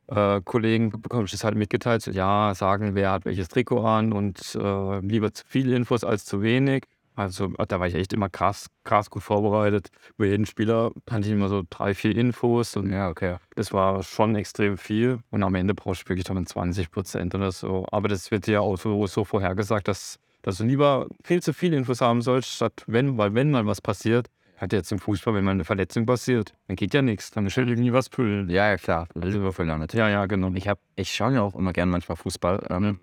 [0.08, 2.02] äh, Kollegen bekomme ich das halt mitgeteilt.
[2.02, 6.24] So, ja, sagen, wer hat welches Trikot an und äh, lieber zu viele Infos als
[6.24, 6.84] zu wenig.
[7.14, 9.88] Also da war ich echt immer krass, krass gut vorbereitet.
[10.16, 13.38] Über jeden Spieler hatte ich immer so drei, vier Infos und ja, okay.
[13.56, 15.18] das war schon extrem viel.
[15.30, 17.84] Und am Ende brauchst du wirklich dann 20 Prozent oder so.
[17.90, 21.76] Aber das wird dir auch so, so vorhergesagt, dass, dass du lieber viel zu viele
[21.76, 25.44] Infos haben sollst, statt wenn, weil wenn mal was passiert, hat jetzt im Fußball, wenn
[25.44, 28.50] mal eine Verletzung passiert, dann geht ja nichts, dann ist halt irgendwie was füllen.
[28.50, 29.08] Ja, ja, klar.
[29.14, 29.94] Liverpool auch nicht.
[29.94, 30.52] Ja, ja, genau.
[30.54, 33.00] Ich, hab, ich schaue ja auch immer gerne manchmal Fußball, ähm,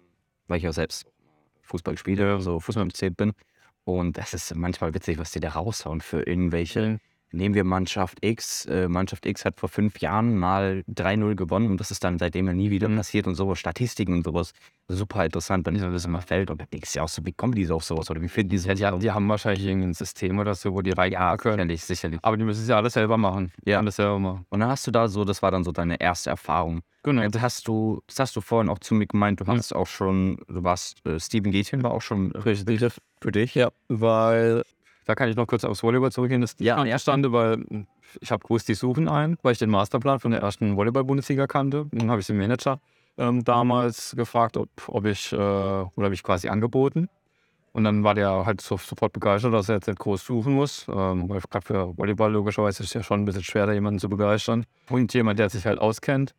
[0.48, 1.06] weil ich ja selbst
[1.64, 3.34] Fußball spiele, so Fußball interessiert bin.
[3.86, 7.00] Und das ist manchmal witzig, was die da raushauen für irgendwelche.
[7.32, 8.66] Nehmen wir Mannschaft X.
[8.66, 12.48] Äh, Mannschaft X hat vor fünf Jahren mal 3-0 gewonnen und das ist dann seitdem
[12.48, 13.60] ja nie wieder passiert und sowas.
[13.60, 14.54] Statistiken und sowas.
[14.88, 16.50] Super interessant, wenn das immer fällt.
[16.52, 18.10] Und denkst ja auch so, wie kommen die so auf sowas?
[18.10, 18.70] Oder wie finden die so?
[18.72, 21.56] Ja, die, die haben wahrscheinlich irgendein System oder so, wo die rein Ja, können.
[21.56, 22.20] sicherlich, sicherlich.
[22.22, 23.52] Aber die müssen es ja alles selber machen.
[23.66, 23.80] Ja.
[23.80, 24.46] Alles selber machen.
[24.50, 26.82] Und dann hast du da so, das war dann so deine erste Erfahrung.
[27.04, 27.22] Genau.
[27.22, 30.38] Jetzt hast du, das hast du vorhin auch zu mir gemeint, du hast auch schon,
[30.48, 32.84] du warst, äh, Steven Gätchen war auch schon Richtig.
[33.22, 33.56] für dich.
[33.56, 34.64] Ja, weil
[35.06, 36.42] da kann ich noch kurz aufs Volleyball zurückgehen.
[36.42, 36.84] Das Ja.
[36.84, 36.92] ja.
[36.92, 37.64] erstande, weil
[38.20, 41.88] ich habe gewusst, die suchen einen, weil ich den Masterplan von der ersten Volleyball-Bundesliga kannte.
[41.92, 42.80] Dann habe ich den Manager
[43.18, 47.10] ähm, damals gefragt, ob, ob ich, äh, oder habe ich quasi angeboten.
[47.72, 50.88] Und dann war der halt so, sofort begeistert, dass er jetzt nicht groß suchen muss.
[50.88, 54.00] Ähm, weil gerade für Volleyball logischerweise ist es ja schon ein bisschen schwer, da jemanden
[54.00, 54.66] zu begeistern.
[54.90, 56.34] Und jemand, der sich halt auskennt.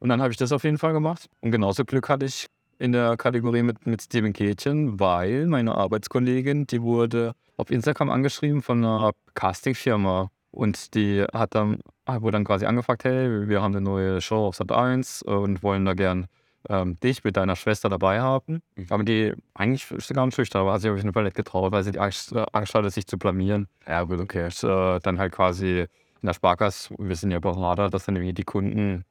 [0.00, 1.28] Und dann habe ich das auf jeden Fall gemacht.
[1.40, 2.48] Und genauso Glück hatte ich
[2.82, 8.60] in der Kategorie mit, mit Steven Kätchen, weil meine Arbeitskollegin, die wurde auf Instagram angeschrieben
[8.60, 10.30] von einer Castingfirma.
[10.50, 14.56] Und die hat dann, wurde dann quasi angefragt, hey, wir haben eine neue Show auf
[14.56, 16.26] Sat 1 und wollen da gern
[16.68, 18.62] ähm, dich mit deiner Schwester dabei haben.
[18.90, 21.70] Aber die, eigentlich ist sie ganz schüchtern, aber hat sich auf jeden Fall nicht getraut,
[21.70, 23.68] weil sie die Angst, äh, Angst hatte, sich zu blamieren.
[23.86, 24.44] Ja, gut, okay.
[24.44, 25.86] Und, äh, dann halt quasi
[26.20, 29.04] in der Sparkasse, wir sind ja Berater, dass dann irgendwie die Kunden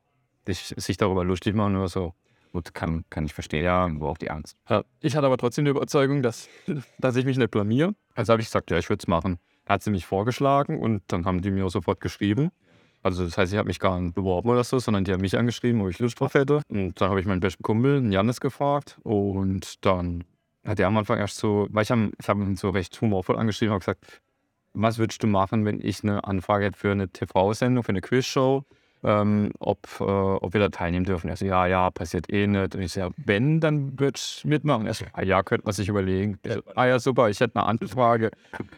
[0.45, 2.13] sich, sich darüber lustig machen oder so.
[2.51, 3.63] Gut, kann, kann ich verstehen.
[3.63, 4.57] Ja, wo auch die Angst.
[4.99, 6.49] Ich hatte aber trotzdem die Überzeugung, dass,
[6.99, 7.93] dass ich mich nicht blamier.
[8.13, 9.39] Also habe ich gesagt, ja, ich würde es machen.
[9.65, 12.51] Hat sie mich vorgeschlagen und dann haben die mir sofort geschrieben.
[13.03, 15.37] Also das heißt, ich habe mich gar nicht beworben oder so, sondern die haben mich
[15.37, 16.61] angeschrieben, ob ich Lust drauf hätte.
[16.67, 18.99] Und dann habe ich meinen besten Kumpel, Janis, gefragt.
[19.03, 20.23] Und dann
[20.65, 23.73] hat er am Anfang erst so, weil ich habe hab ihn so recht humorvoll angeschrieben
[23.73, 24.21] und gesagt,
[24.73, 28.65] was würdest du machen, wenn ich eine Anfrage hätte für eine TV-Sendung, für eine Quizshow,
[29.03, 31.29] ähm, ob, äh, ob wir da teilnehmen dürfen?
[31.29, 32.75] Er so, ja, ja, passiert eh nicht.
[32.75, 34.85] Und ich so, ja, wenn, dann würde ich mitmachen.
[34.87, 36.39] Er so, ah, ja, könnte man sich überlegen.
[36.43, 38.31] Ich so, ah ja, super, ich hätte eine Anfrage.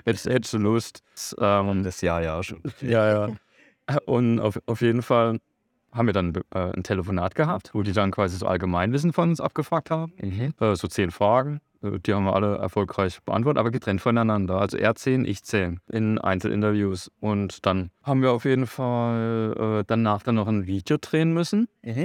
[0.06, 1.04] Hättest, hättest du Lust?
[1.40, 2.62] Ähm, Das Jahr ja schon.
[2.82, 3.36] ja, ja.
[4.06, 5.40] Und auf, auf jeden Fall
[5.92, 9.42] haben wir dann äh, ein Telefonat gehabt, wo die dann quasi so Allgemeinwissen von uns
[9.42, 10.14] abgefragt haben.
[10.60, 11.60] Äh, so zehn Fragen.
[11.84, 14.60] Äh, Die haben wir alle erfolgreich beantwortet, aber getrennt voneinander.
[14.60, 17.12] Also er zehn, ich zehn in Einzelinterviews.
[17.20, 21.68] Und dann haben wir auf jeden Fall äh, danach dann noch ein Video drehen müssen,
[21.84, 22.04] äh,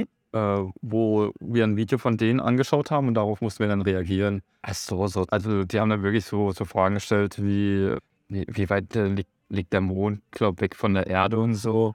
[0.83, 4.43] wo wir ein Video von denen angeschaut haben und darauf mussten wir dann reagieren.
[4.63, 5.25] Ach so, so.
[5.31, 7.95] Also die haben dann wirklich so, so Fragen gestellt wie,
[8.29, 11.95] wie, wie weit äh, liegt, liegt der Mond, glaub weg von der Erde und so.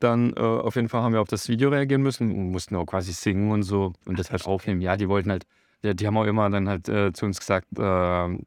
[0.00, 2.86] Dann äh, auf jeden Fall haben wir auf das Video reagieren müssen und mussten auch
[2.86, 4.80] quasi singen und so und das halt aufnehmen.
[4.80, 5.44] Ja, die wollten halt,
[5.82, 8.38] ja, die haben auch immer dann halt äh, zu uns gesagt, äh,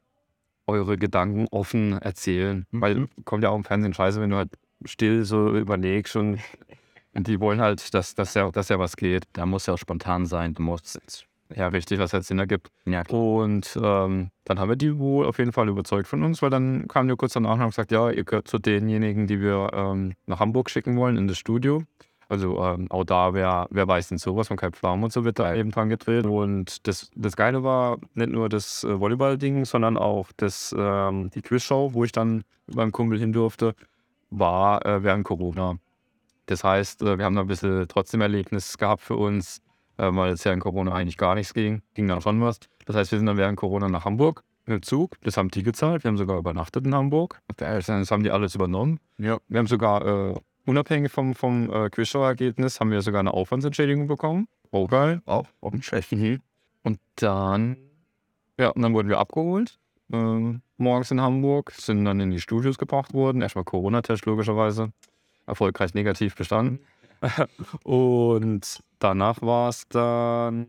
[0.67, 2.65] eure Gedanken offen erzählen.
[2.71, 4.51] Weil kommt ja auch im Fernsehen scheiße, wenn du halt
[4.85, 6.39] still so überlegst und,
[7.13, 9.25] und die wollen halt, dass, dass, ja, dass ja was geht.
[9.33, 10.53] Da muss ja auch spontan sein.
[10.53, 11.25] Du musst.
[11.55, 12.71] Ja, richtig, was halt Sinn ergibt.
[12.85, 13.21] Ja, klar.
[13.21, 16.87] Und ähm, dann haben wir die wohl auf jeden Fall überzeugt von uns, weil dann
[16.87, 20.13] kamen die kurz danach und haben gesagt, ja, ihr gehört zu denjenigen, die wir ähm,
[20.25, 21.83] nach Hamburg schicken wollen, in das Studio.
[22.33, 25.37] Also ähm, auch da, wer, wer weiß denn sowas von Kai Pflaum und so wird
[25.37, 26.25] da eben dran gedreht.
[26.25, 31.43] Und das, das Geile war nicht nur das äh, Volleyball-Ding, sondern auch das, ähm, die
[31.43, 33.75] Quizshow, wo ich dann mit meinem Kumpel hin durfte,
[34.31, 35.77] war äh, während Corona.
[36.47, 39.61] Das heißt, äh, wir haben da ein bisschen trotzdem Erlebnis gehabt für uns,
[39.97, 41.83] äh, weil es ja in Corona eigentlich gar nichts ging.
[41.93, 42.61] Ging dann schon was.
[42.87, 45.17] Das heißt, wir sind dann während Corona nach Hamburg mit dem Zug.
[45.21, 46.03] Das haben die gezahlt.
[46.03, 47.39] Wir haben sogar übernachtet in Hamburg.
[47.57, 48.99] Das haben die alles übernommen.
[49.19, 49.37] Ja.
[49.49, 50.33] Wir haben sogar, äh,
[50.65, 54.47] unabhängig vom, vom äh, Quizshow-Ergebnis, haben wir sogar eine Aufwandsentschädigung bekommen.
[54.71, 55.21] Oh, geil.
[55.25, 56.11] Auch, auch nicht schlecht.
[56.83, 57.77] Und dann,
[58.59, 59.79] ja, und dann wurden wir abgeholt.
[60.11, 63.41] ähm, morgens in Hamburg, sind dann in die Studios gebracht worden.
[63.41, 64.91] Erstmal Corona-Test logischerweise.
[65.45, 66.79] Erfolgreich negativ bestanden.
[67.83, 70.67] und danach war es dann.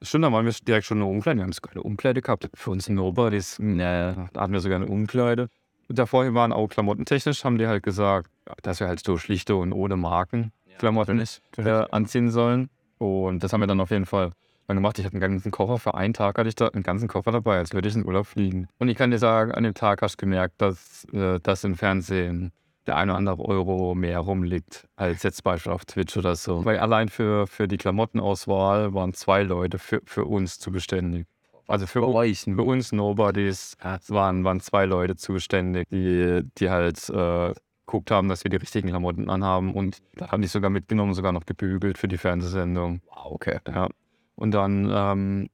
[0.00, 1.38] Stimmt, dann waren wir direkt schon eine Umkleide.
[1.38, 2.50] Wir haben sogar eine Umkleide gehabt.
[2.54, 3.58] Für uns Nobodies.
[3.58, 5.48] Ja, da hatten wir sogar eine Umkleide.
[5.92, 8.30] Davor waren auch klamottentechnisch, haben die halt gesagt,
[8.62, 11.22] dass wir halt so schlichte und ohne Marken Klamotten
[11.58, 12.68] äh, anziehen sollen.
[12.98, 14.32] Und das haben wir dann auf jeden Fall
[14.66, 14.98] dann gemacht.
[14.98, 15.78] Ich hatte einen ganzen Koffer.
[15.78, 18.26] Für einen Tag hatte ich da einen ganzen Koffer dabei, als würde ich in Urlaub
[18.26, 18.68] fliegen.
[18.78, 21.76] Und ich kann dir sagen, an dem Tag hast du gemerkt, dass, äh, dass im
[21.76, 22.52] Fernsehen
[22.86, 26.64] der eine oder andere Euro mehr rumliegt als jetzt beispielsweise auf Twitch oder so.
[26.64, 31.26] Weil allein für, für die Klamottenauswahl waren zwei Leute für, für uns zuständig.
[31.72, 32.40] Also für, euch.
[32.40, 37.54] für uns Nobodies waren, waren zwei Leute zuständig, die, die halt äh,
[37.86, 39.72] geguckt haben, dass wir die richtigen Klamotten anhaben.
[39.72, 43.00] Und da haben die sogar mitgenommen, sogar noch gebügelt für die Fernsehsendung.
[43.06, 43.60] Wow, okay.
[43.66, 43.88] Ja.
[44.34, 45.48] Und dann ähm,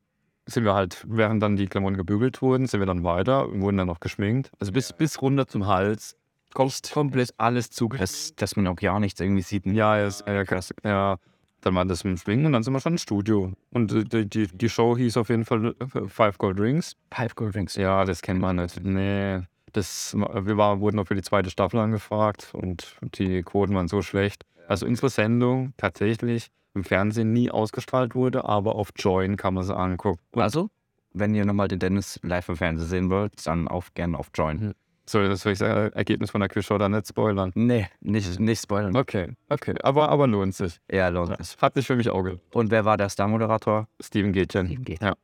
[0.47, 3.77] sind wir halt, während dann die Klamotten gebügelt wurden, sind wir dann weiter und wurden
[3.77, 4.51] dann noch geschminkt.
[4.59, 6.17] Also bis, bis runter zum Hals.
[6.53, 7.91] Kommst komplett alles zu.
[7.91, 9.67] Dass, dass man auch gar nichts irgendwie sieht.
[9.67, 10.75] Ja, ist, ja, krass.
[10.83, 11.19] Ja,
[11.61, 13.53] dann war das mit dem Schwingen und dann sind wir schon im Studio.
[13.71, 16.97] Und äh, die, die, die Show hieß auf jeden Fall äh, Five Gold Rings.
[17.13, 17.77] Five Gold Rings.
[17.77, 18.83] Ja, das kennt man nicht.
[18.83, 19.41] Nee.
[19.73, 24.01] Das, wir war, wurden auch für die zweite Staffel angefragt und die Quoten waren so
[24.01, 24.45] schlecht.
[24.67, 29.77] Also unsere Sendung tatsächlich im Fernsehen nie ausgestrahlt wurde, aber auf Join kann man sie
[29.77, 30.21] angucken.
[30.33, 30.71] Also,
[31.13, 34.75] wenn ihr nochmal den Dennis live im Fernsehen sehen wollt, dann auf, gerne auf Join.
[35.09, 37.51] Soll das soll ich das Ergebnis von der Quizshow dann nicht spoilern?
[37.55, 38.95] Nee, nicht, nicht spoilern.
[38.95, 39.75] Okay, okay.
[39.83, 40.79] Aber, aber lohnt sich.
[40.91, 41.57] Ja, lohnt sich.
[41.61, 42.41] Hat sich für mich gelohnt.
[42.53, 43.89] Und wer war der Star-Moderator?
[44.01, 44.67] Steven Gätchen.
[44.67, 45.07] Steven Gätchen.
[45.07, 45.15] Ja.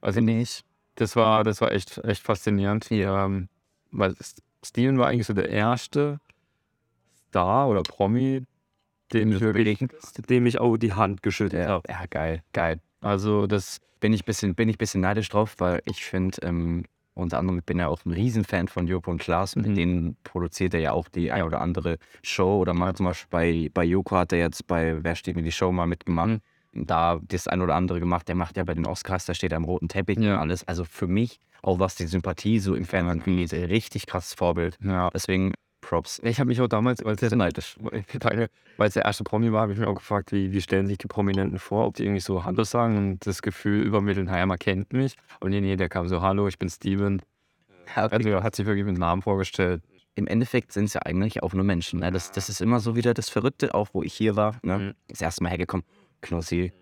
[0.00, 0.62] Also Finde ich.
[0.94, 2.86] das war, das war echt, echt faszinierend.
[2.90, 3.48] Ähm,
[3.90, 4.14] weil
[4.64, 6.20] Steven war eigentlich so der erste
[7.28, 8.44] Star oder Promi,
[9.12, 9.84] dem ich wirklich,
[10.28, 11.88] dem ich auch die Hand geschüttelt Ja, habe.
[11.88, 12.80] ja, geil, geil.
[13.00, 17.38] Also das, Bin ich bisschen, bin ich bisschen neidisch drauf, weil ich finde, ähm, unter
[17.38, 19.54] anderem bin ja auch ein Riesenfan von Joko und Klaas.
[19.56, 19.74] Mit Mhm.
[19.74, 22.58] denen produziert er ja auch die ein oder andere Show.
[22.58, 25.52] Oder mal zum Beispiel bei, bei Joko hat er jetzt bei Wer steht mir die
[25.52, 26.40] Show mal mitgemacht.
[26.74, 28.26] Da das ein oder andere gemacht.
[28.28, 30.34] Der macht ja bei den Oscars, da steht er am roten Teppich Ja.
[30.34, 30.66] und alles.
[30.66, 34.78] Also für mich, auch was die Sympathie so im Fernsehen angeht, ein richtig krasses Vorbild.
[34.82, 35.10] ja.
[35.10, 35.52] Deswegen
[35.92, 36.22] Props.
[36.24, 37.76] Ich habe mich auch damals, weil es der, neidisch.
[37.82, 40.96] weil es der erste Promi war, habe ich mich auch gefragt, wie, wie stellen sich
[40.96, 44.58] die Prominenten vor, ob die irgendwie so Hallo sagen und das Gefühl übermitteln, naja, man
[44.58, 45.16] kennt mich.
[45.40, 47.20] Und nee, nee, der kam so, Hallo, ich bin Steven.
[47.94, 49.82] Also er hat sich wirklich mit Namen vorgestellt.
[50.14, 52.00] im Endeffekt sind es ja eigentlich auch nur Menschen.
[52.00, 52.10] Ne?
[52.10, 54.56] Das, das ist immer so wieder das Verrückte, auch wo ich hier war.
[54.62, 54.78] Ne?
[54.78, 54.94] Mhm.
[55.08, 55.84] Das erste Mal hergekommen,
[56.22, 56.72] Knossi.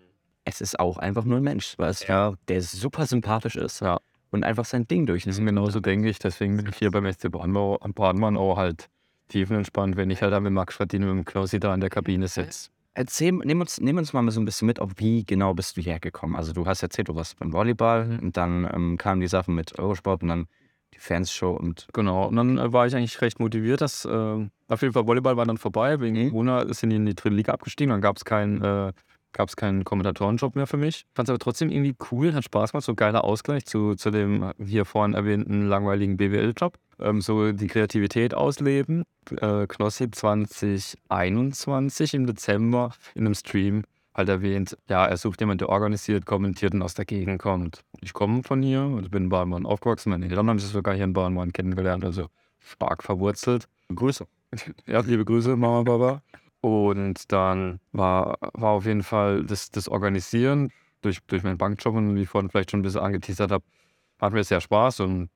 [0.45, 2.33] Es ist auch einfach nur ein Mensch, weißt ja.
[2.47, 3.99] der super sympathisch ist Ja.
[4.29, 5.35] und einfach sein Ding durchzieht.
[5.35, 8.87] Genauso denke ich, deswegen bin ich hier beim SC Badenmann auch halt
[9.31, 11.89] tiefenentspannt, wenn ich halt dann mit Max Fratini und mit dem Knossi da in der
[11.89, 12.69] Kabine sitze.
[12.93, 15.81] Erzähl, nimm uns, nimm uns mal so ein bisschen mit, auf wie genau bist du
[15.81, 16.35] hierher gekommen?
[16.35, 19.79] Also du hast erzählt, du warst beim Volleyball und dann ähm, kamen die Sachen mit
[19.79, 20.47] Eurosport und dann
[20.93, 24.09] die Fans-Show und Genau, und dann äh, war ich eigentlich recht motiviert, dass äh,
[24.67, 26.29] auf jeden Fall Volleyball war dann vorbei, wegen Mhm.
[26.31, 28.91] Corona sind die in die dritte Liga abgestiegen, dann gab es keinen äh,
[29.33, 31.05] gab's keinen Kommentatorenjob mehr für mich.
[31.15, 34.11] Fand es aber trotzdem irgendwie cool, hat Spaß gemacht, so ein geiler Ausgleich zu, zu
[34.11, 36.77] dem hier vorhin erwähnten langweiligen BWL-Job.
[37.01, 39.03] Ähm, so die Kreativität ausleben.
[39.37, 43.83] Äh, Knossi 2021 im Dezember in einem Stream
[44.13, 47.83] halt erwähnt, ja, er sucht jemanden, der organisiert, kommentiert und aus der Gegend kommt.
[48.01, 50.09] Ich komme von hier und bin in Baden-Baden aufgewachsen.
[50.09, 52.27] Meine Eltern haben sich sogar hier in Baden-Baden kennengelernt, also
[52.59, 53.67] stark verwurzelt.
[53.93, 54.27] Grüße.
[54.85, 56.21] Ja, liebe Grüße, Mama Papa.
[56.59, 62.15] Und dann war, war auf jeden Fall das, das Organisieren durch, durch meinen Bankjob und
[62.15, 63.63] wie ich vorhin vielleicht schon ein bisschen angeteasert habe,
[64.19, 65.29] hat mir sehr Spaß und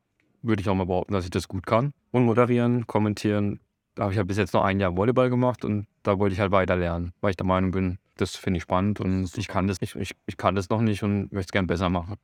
[0.46, 1.94] würde ich auch mal behaupten, dass ich das gut kann.
[2.12, 3.60] Und moderieren, kommentieren,
[3.96, 6.40] da habe ich ja bis jetzt noch ein Jahr Volleyball gemacht und da wollte ich
[6.40, 9.68] halt weiter lernen, weil ich der Meinung bin, das finde ich spannend und ich kann
[9.68, 12.16] das nicht, ich, ich kann das noch nicht und möchte es gern besser machen.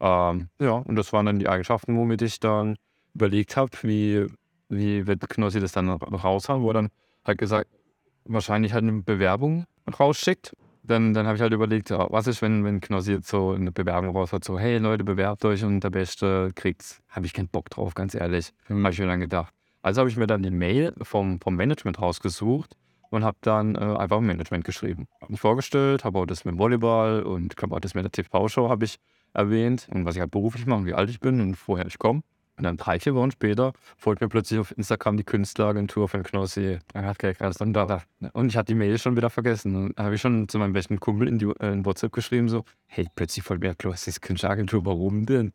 [0.00, 2.76] Ähm, ja, und das waren dann die Eigenschaften, womit ich dann
[3.14, 4.26] überlegt habe, wie,
[4.68, 6.88] wie wird Knossi das dann raushauen, wo er dann
[7.24, 7.68] halt gesagt,
[8.24, 9.64] wahrscheinlich halt eine Bewerbung
[9.98, 10.54] rausschickt.
[10.88, 13.70] Dann, dann habe ich halt überlegt, ja, was ist, wenn, wenn Knossi jetzt so eine
[13.70, 17.02] Bewerbung raushaut, so, hey Leute, bewerbt euch und der Beste kriegt's.
[17.10, 18.54] Habe ich keinen Bock drauf, ganz ehrlich.
[18.70, 19.52] Habe ich mir dann gedacht.
[19.82, 22.74] Also habe ich mir dann die Mail vom, vom Management rausgesucht
[23.10, 25.08] und habe dann äh, einfach im Management geschrieben.
[25.20, 28.04] Habe mich vorgestellt, habe auch das mit dem Volleyball und ich glaube auch das mit
[28.04, 28.98] der TV-Show habe ich
[29.34, 31.98] erwähnt und was ich halt beruflich mache, und wie alt ich bin und woher ich
[31.98, 32.22] komme.
[32.58, 36.78] Und dann drei, vier Wochen später folgt mir plötzlich auf Instagram die Künstleragentur von Knossi.
[36.92, 38.02] Hat gerade dann da.
[38.32, 39.76] Und ich hatte die Mail schon wieder vergessen.
[39.76, 42.48] Und da habe ich schon zu meinem besten Kumpel in, die, äh, in WhatsApp geschrieben,
[42.48, 45.52] so, hey, plötzlich folgt mir Knossis Künstleragentur, warum denn?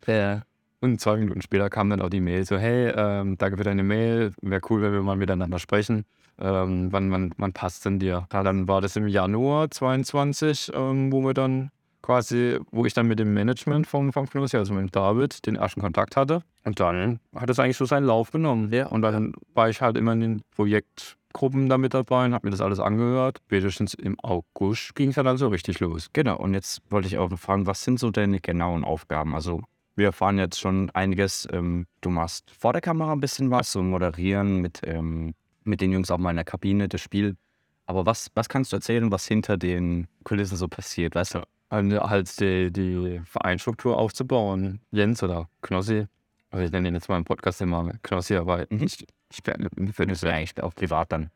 [0.80, 3.84] Und zwei Minuten später kam dann auch die Mail, so, hey, ähm, danke für deine
[3.84, 6.06] Mail, wäre cool, wenn wir mal miteinander sprechen.
[6.40, 8.28] Ähm, wann, wann, wann passt denn dir?
[8.34, 11.72] Ja, dann war das im Januar 22, ähm, wo wir dann
[12.04, 15.56] quasi, wo ich dann mit dem Management von, von Knossi, also mit dem David, den
[15.56, 16.44] ersten Kontakt hatte.
[16.64, 18.72] Und dann hat es eigentlich so seinen Lauf genommen.
[18.72, 18.88] Ja.
[18.88, 22.52] Und dann war ich halt immer in den Projektgruppen da mit dabei und habe mir
[22.52, 23.40] das alles angehört.
[23.46, 26.10] Spätestens im August ging es ja dann so richtig los.
[26.14, 29.34] Genau, und jetzt wollte ich auch noch fragen, was sind so deine genauen Aufgaben?
[29.34, 29.62] Also
[29.96, 31.48] wir erfahren jetzt schon einiges.
[31.52, 35.92] Ähm, du machst vor der Kamera ein bisschen was, so moderieren mit, ähm, mit den
[35.92, 37.38] Jungs auch mal in der Kabine, das Spiel.
[37.86, 41.16] Aber was, was kannst du erzählen, was hinter den Kulissen so passiert?
[41.16, 41.44] Weißt du?
[41.74, 44.80] Halt, halt die, die Vereinsstruktur aufzubauen.
[44.92, 46.06] Jens oder Knossi,
[46.52, 48.84] also ich nenne ihn jetzt mal im Podcast immer Knossi, aber Mhm.
[48.84, 51.32] ich, ich wäre eigentlich auch privat dann.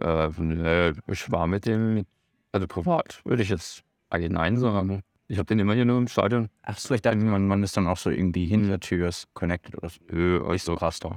[0.00, 2.06] Äh, ich war mit dem,
[2.52, 5.02] also privat würde ich jetzt eigentlich nein sagen.
[5.26, 6.48] Ich habe den immer hier nur im Stadion.
[6.62, 9.88] Ach so, ich dachte, man, man ist dann auch so irgendwie hinter Türs connected oder
[9.88, 9.98] so.
[10.10, 11.16] Nö, ich so krass doch.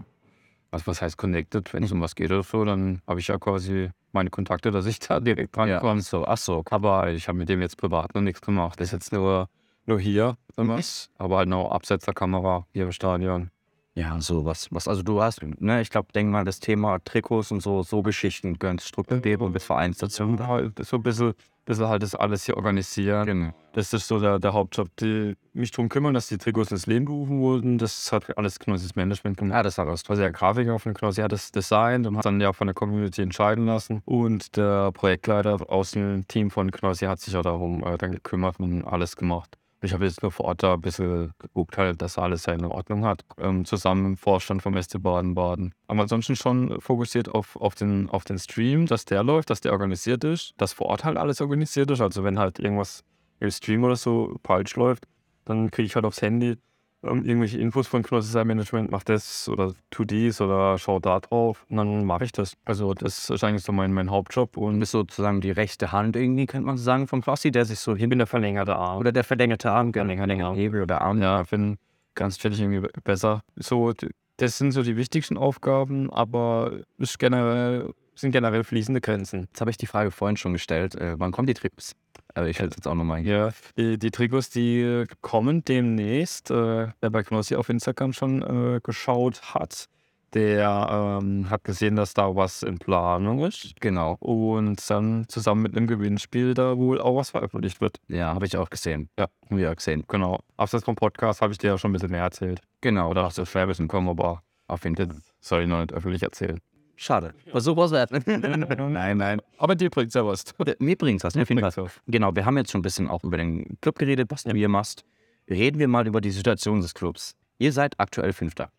[0.72, 1.72] Was, was heißt connected?
[1.74, 4.86] Wenn es um was geht oder so, dann habe ich ja quasi meine Kontakte, dass
[4.86, 6.02] ich da direkt drankomme.
[6.02, 6.64] so, ach so.
[6.70, 8.80] Aber ich habe mit dem jetzt privat noch nichts gemacht.
[8.80, 9.50] Das ist jetzt nur,
[9.86, 11.10] nur hier was.
[11.18, 13.50] Aber halt noch abseits der Kamera hier im Stadion.
[13.96, 17.52] Ja, so was, was, also du hast, ne, ich glaube, denk mal, das Thema Trikots
[17.52, 20.38] und so, so Geschichten gehören strukturiert und bis Vereinsstation.
[20.38, 21.34] Ja, halt so ein bisschen,
[21.66, 23.26] bisschen halt das alles hier organisieren.
[23.26, 23.54] Genau.
[23.74, 27.06] Das ist so der, der Hauptjob, die mich darum kümmern, dass die Trikots ins Leben
[27.06, 27.78] gerufen wurden.
[27.78, 29.56] Das hat alles Knossis Management gemacht.
[29.56, 30.04] Ja, das hat aus.
[30.04, 33.22] quasi der Grafiker von Knossi hat das designt und hat dann ja von der Community
[33.22, 34.02] entscheiden lassen.
[34.06, 38.60] Und der Projektleiter aus dem Team von Knossi hat sich auch darum äh, dann gekümmert
[38.60, 39.58] und alles gemacht.
[39.84, 43.04] Ich habe jetzt nur vor Ort da ein bisschen geguckt, halt, dass alles seine Ordnung
[43.04, 43.26] hat.
[43.38, 45.76] Ähm, zusammen im Vorstand vom SC Baden-Baden.
[45.88, 49.74] Aber ansonsten schon fokussiert auf, auf, den, auf den Stream, dass der läuft, dass der
[49.74, 52.00] organisiert ist, dass vor Ort halt alles organisiert ist.
[52.00, 53.04] Also wenn halt irgendwas
[53.42, 55.06] im Stream oder so falsch läuft,
[55.44, 56.56] dann kriege ich halt aufs Handy
[57.04, 61.20] ähm, irgendwelche Infos von Knossi sein Management, mach das oder tu dies oder schau da
[61.20, 62.56] drauf und dann mache ich das.
[62.66, 66.46] Also das ist eigentlich so mein, mein Hauptjob Und bist sozusagen die rechte Hand irgendwie,
[66.46, 68.06] könnte man sagen, von Flossi, der sich so hin.
[68.06, 69.00] ich bin der verlängerte Arm.
[69.00, 70.06] Oder der verlängerte Arm, genau.
[70.06, 70.56] Verlängerte Arm.
[70.56, 71.22] Hebel oder Arm.
[71.22, 71.78] Ja, ich bin
[72.16, 73.44] ganz chillig irgendwie besser.
[73.56, 73.94] So,
[74.38, 79.42] das sind so die wichtigsten Aufgaben, aber es ist generell, sind generell fließende Grenzen.
[79.42, 80.96] Jetzt habe ich die Frage vorhin schon gestellt.
[80.96, 81.96] Äh, wann kommen die Trips?
[82.34, 83.38] Also ich hätte jetzt auch nochmal hier.
[83.38, 86.50] Ja, die, die Trikots, die kommen demnächst.
[86.52, 89.88] Äh, wer bei Knossi auf Instagram schon äh, geschaut hat,
[90.34, 93.76] der ähm, hat gesehen, dass da was in Planung ist.
[93.80, 94.18] Genau.
[94.20, 97.98] Und dann zusammen mit einem Gewinnspiel da wohl auch was veröffentlicht wird.
[98.08, 99.10] Ja, habe ich auch gesehen.
[99.20, 99.28] Ja.
[99.46, 100.04] Haben wir auch gesehen.
[100.08, 100.40] Genau.
[100.58, 102.62] Abseits vom Podcast habe ich dir ja schon ein bisschen mehr erzählt.
[102.82, 103.12] Genau.
[103.12, 105.10] Oder hast du schwer wissen kommen, aber Auf jeden Fall.
[105.40, 106.60] soll ich noch nicht öffentlich erzählen.
[106.96, 107.34] Schade.
[107.50, 108.12] Versuch was wert.
[108.28, 109.42] nein, nein.
[109.58, 110.44] Aber dir bringt ja was.
[110.80, 111.42] Mir bringt's was, ne?
[111.42, 111.86] auf jeden Fall.
[111.86, 112.02] Was.
[112.08, 114.70] Genau, wir haben jetzt schon ein bisschen auch über den Club geredet, was du hier
[114.70, 115.04] machst.
[115.50, 117.36] Reden wir mal über die Situation des Clubs.
[117.58, 118.72] Ihr seid aktuell Fünfter.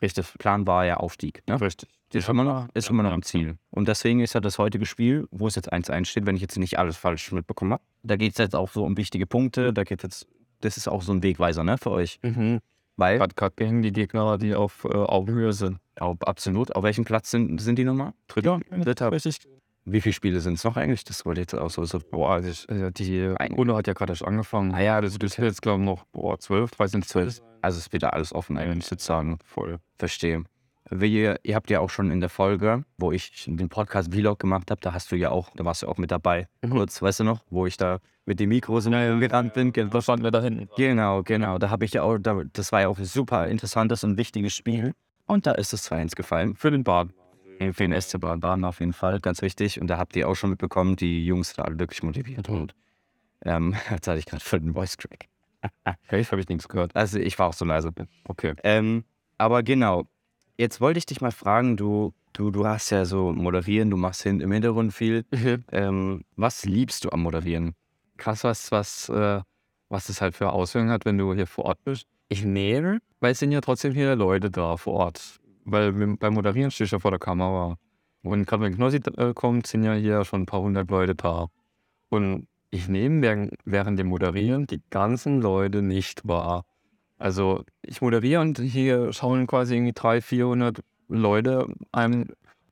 [0.00, 0.26] Richtig.
[0.38, 1.42] Plan war ja Aufstieg.
[1.46, 1.60] Ne?
[1.60, 1.88] Richtig.
[2.12, 3.56] Ist immer noch, ist immer noch am Ziel.
[3.70, 6.58] Und deswegen ist ja das heutige Spiel, wo es jetzt 1-1 steht, wenn ich jetzt
[6.58, 7.82] nicht alles falsch mitbekommen habe.
[8.02, 9.72] Da geht es jetzt auch so um wichtige Punkte.
[9.72, 10.26] Da geht jetzt,
[10.60, 12.18] das ist auch so ein Wegweiser, ne, für euch.
[12.22, 12.60] Mhm.
[13.02, 15.78] Weil, Gerade gegen die Gegner, die auf äh, Augenhöhe sind.
[16.00, 16.74] ja, absolut.
[16.74, 18.12] Auf welchem Platz sind, sind die nochmal?
[18.28, 18.60] Dritter?
[18.70, 19.12] Dritter.
[19.12, 19.40] Richtig.
[19.84, 21.02] Wie viele Spiele sind es noch eigentlich?
[21.04, 21.84] Das wollte ich jetzt auch so.
[21.84, 24.72] so Boah, also ich, also die Ein- Runde hat ja gerade erst angefangen.
[24.74, 27.42] Ah ja, das, das ist jetzt, glaube ich, noch boah, 12, 13, 12.
[27.62, 29.38] also ist wieder alles offen eigentlich sozusagen.
[29.44, 29.78] Voll.
[29.98, 30.44] Verstehe.
[30.90, 34.70] Wir, ihr habt ja auch schon in der Folge, wo ich den Podcast Vlog gemacht
[34.70, 36.48] habe, da hast du ja auch, da warst du auch mit dabei.
[36.68, 39.72] Kurz, weißt du noch, wo ich da mit dem Mikro so gerannt bin.
[39.72, 40.68] Ge- Da standen wir da hinten.
[40.76, 41.58] Genau, genau.
[41.58, 44.54] Da habe ich ja auch, da, das war ja auch ein super interessantes und wichtiges
[44.54, 44.92] Spiel.
[45.26, 46.54] Und da ist es 2-1 gefallen.
[46.56, 47.08] Für den Bad.
[47.58, 49.80] Für den SC Baden auf jeden Fall, ganz wichtig.
[49.80, 52.48] Und da habt ihr auch schon mitbekommen, die Jungs sind alle wirklich motiviert.
[52.48, 52.74] Und
[53.44, 55.26] ähm, jetzt hatte ich gerade für den Voice Track.
[56.08, 56.96] Okay, habe ich nichts gehört.
[56.96, 57.92] Also ich war auch so leise.
[58.24, 58.54] Okay.
[58.64, 59.04] Ähm,
[59.38, 60.08] aber genau,
[60.58, 64.22] jetzt wollte ich dich mal fragen, du, du, du hast ja so moderieren, du machst
[64.24, 65.24] hin, im Hintergrund viel.
[65.70, 67.74] Ähm, was liebst du am Moderieren?
[68.22, 69.40] Krass, was, was, äh,
[69.88, 72.06] was das halt für Auswirkungen hat, wenn du hier vor Ort bist.
[72.28, 75.40] Ich nehme, weil es sind ja trotzdem hier Leute da vor Ort.
[75.64, 77.78] Weil beim Moderieren stehe ich ja vor der Kamera.
[78.22, 81.48] Und gerade wenn Knossi äh, kommt, sind ja hier schon ein paar hundert Leute da.
[82.10, 86.64] Und ich nehme während, während dem Moderieren die ganzen Leute nicht wahr.
[87.18, 92.28] Also ich moderiere und hier schauen quasi irgendwie 300, 400 Leute einem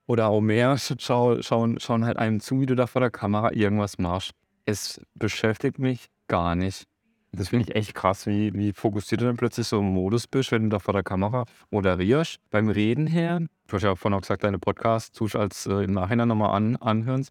[0.06, 3.52] oder auch mehr schau, schauen, schauen halt einem zu, wie du da vor der Kamera
[3.52, 4.32] irgendwas machst.
[4.64, 6.86] Es beschäftigt mich gar nicht.
[7.32, 10.50] Das finde ich echt krass, wie, wie fokussiert du dann plötzlich so im Modus bist,
[10.50, 12.38] wenn du da vor der Kamera moderierst.
[12.50, 15.84] Beim Reden her, du hast ja vorhin auch gesagt, deine Podcasts tust du als äh,
[15.84, 17.24] im Nachhinein nochmal an, anhören.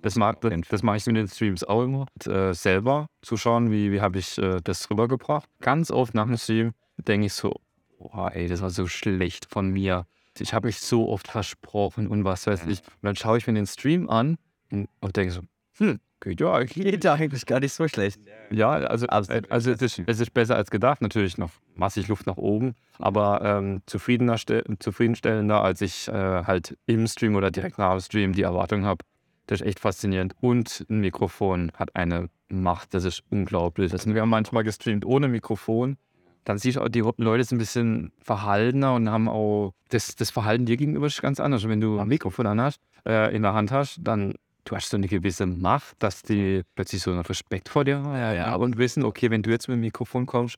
[0.00, 2.06] Das, mag, das, das mache ich mit den Streams auch immer.
[2.14, 5.48] Und, äh, selber zu schauen, wie, wie habe ich äh, das rübergebracht.
[5.60, 7.60] Ganz oft nach dem Stream denke ich so,
[7.98, 10.06] boah, ey, das war so schlecht von mir.
[10.38, 12.80] Ich habe mich so oft versprochen und was weiß ich.
[12.80, 14.38] Und dann schaue ich mir den Stream an
[14.70, 15.42] und, und denke so,
[15.76, 16.86] hm, geht ja eigentlich.
[16.86, 18.20] Geht ja eigentlich gar nicht so schlecht.
[18.50, 21.02] Ja, also, äh, also es, ist, es ist besser als gedacht.
[21.02, 26.78] Natürlich noch massig Luft nach oben, aber ähm, zufriedener, ste- zufriedenstellender, als ich äh, halt
[26.86, 29.04] im Stream oder direkt nach dem Stream die Erwartung habe.
[29.46, 30.34] Das ist echt faszinierend.
[30.40, 33.92] Und ein Mikrofon hat eine Macht, das ist unglaublich.
[33.92, 35.96] Wir haben manchmal gestreamt ohne Mikrofon.
[36.44, 40.30] Dann siehst du auch, die Leute sind ein bisschen verhaltener und haben auch das, das
[40.30, 41.64] Verhalten dir gegenüber ist ganz anders.
[41.64, 44.90] Und wenn du ein Mikrofon an hast, äh, in der Hand hast, dann du hast
[44.90, 48.54] so eine gewisse Macht, dass die plötzlich so einen Respekt vor dir haben Ja, ja.
[48.54, 50.56] und wissen, okay, wenn du jetzt mit dem Mikrofon kommst,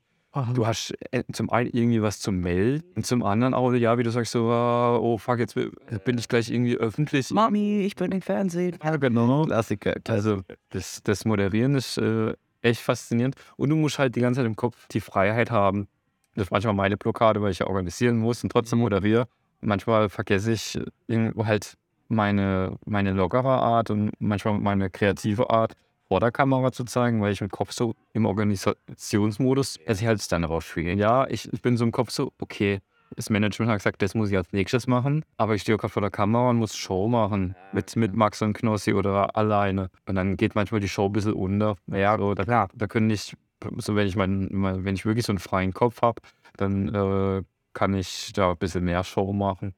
[0.54, 4.02] du hast äh, zum einen irgendwie was zu melden und zum anderen auch, ja, wie
[4.02, 7.30] du sagst, so, äh, oh fuck, jetzt bin ich gleich irgendwie öffentlich.
[7.30, 8.76] Mami, ich bin im Fernsehen.
[8.82, 9.44] Ja, genau.
[9.44, 9.94] Klassiker.
[10.08, 14.46] Also das, das Moderieren ist äh, echt faszinierend und du musst halt die ganze Zeit
[14.46, 15.86] im Kopf die Freiheit haben.
[16.34, 19.28] Das ist manchmal meine Blockade, weil ich ja organisieren muss und trotzdem moderiere.
[19.60, 21.74] Manchmal vergesse ich äh, irgendwo halt
[22.08, 25.74] meine, meine lockere Art und manchmal meine kreative Art
[26.08, 30.20] vor der Kamera zu zeigen, weil ich im Kopf so im Organisationsmodus, dass ich halt
[30.20, 30.92] es dann rausspiele.
[30.94, 32.80] ja, ich, ich bin so im Kopf so, okay,
[33.16, 36.02] das Management hat gesagt, das muss ich als nächstes machen, aber ich stehe gerade vor
[36.02, 39.90] der Kamera und muss Show machen mit, mit Max und Knossi oder alleine.
[40.06, 41.76] Und dann geht manchmal die Show ein bisschen unter.
[41.86, 43.36] Naja, da, klar, da können ich,
[43.78, 46.20] so wenn ich mein, mein, wenn ich wirklich so einen freien Kopf habe,
[46.56, 49.74] dann äh, kann ich da ein bisschen mehr Show machen.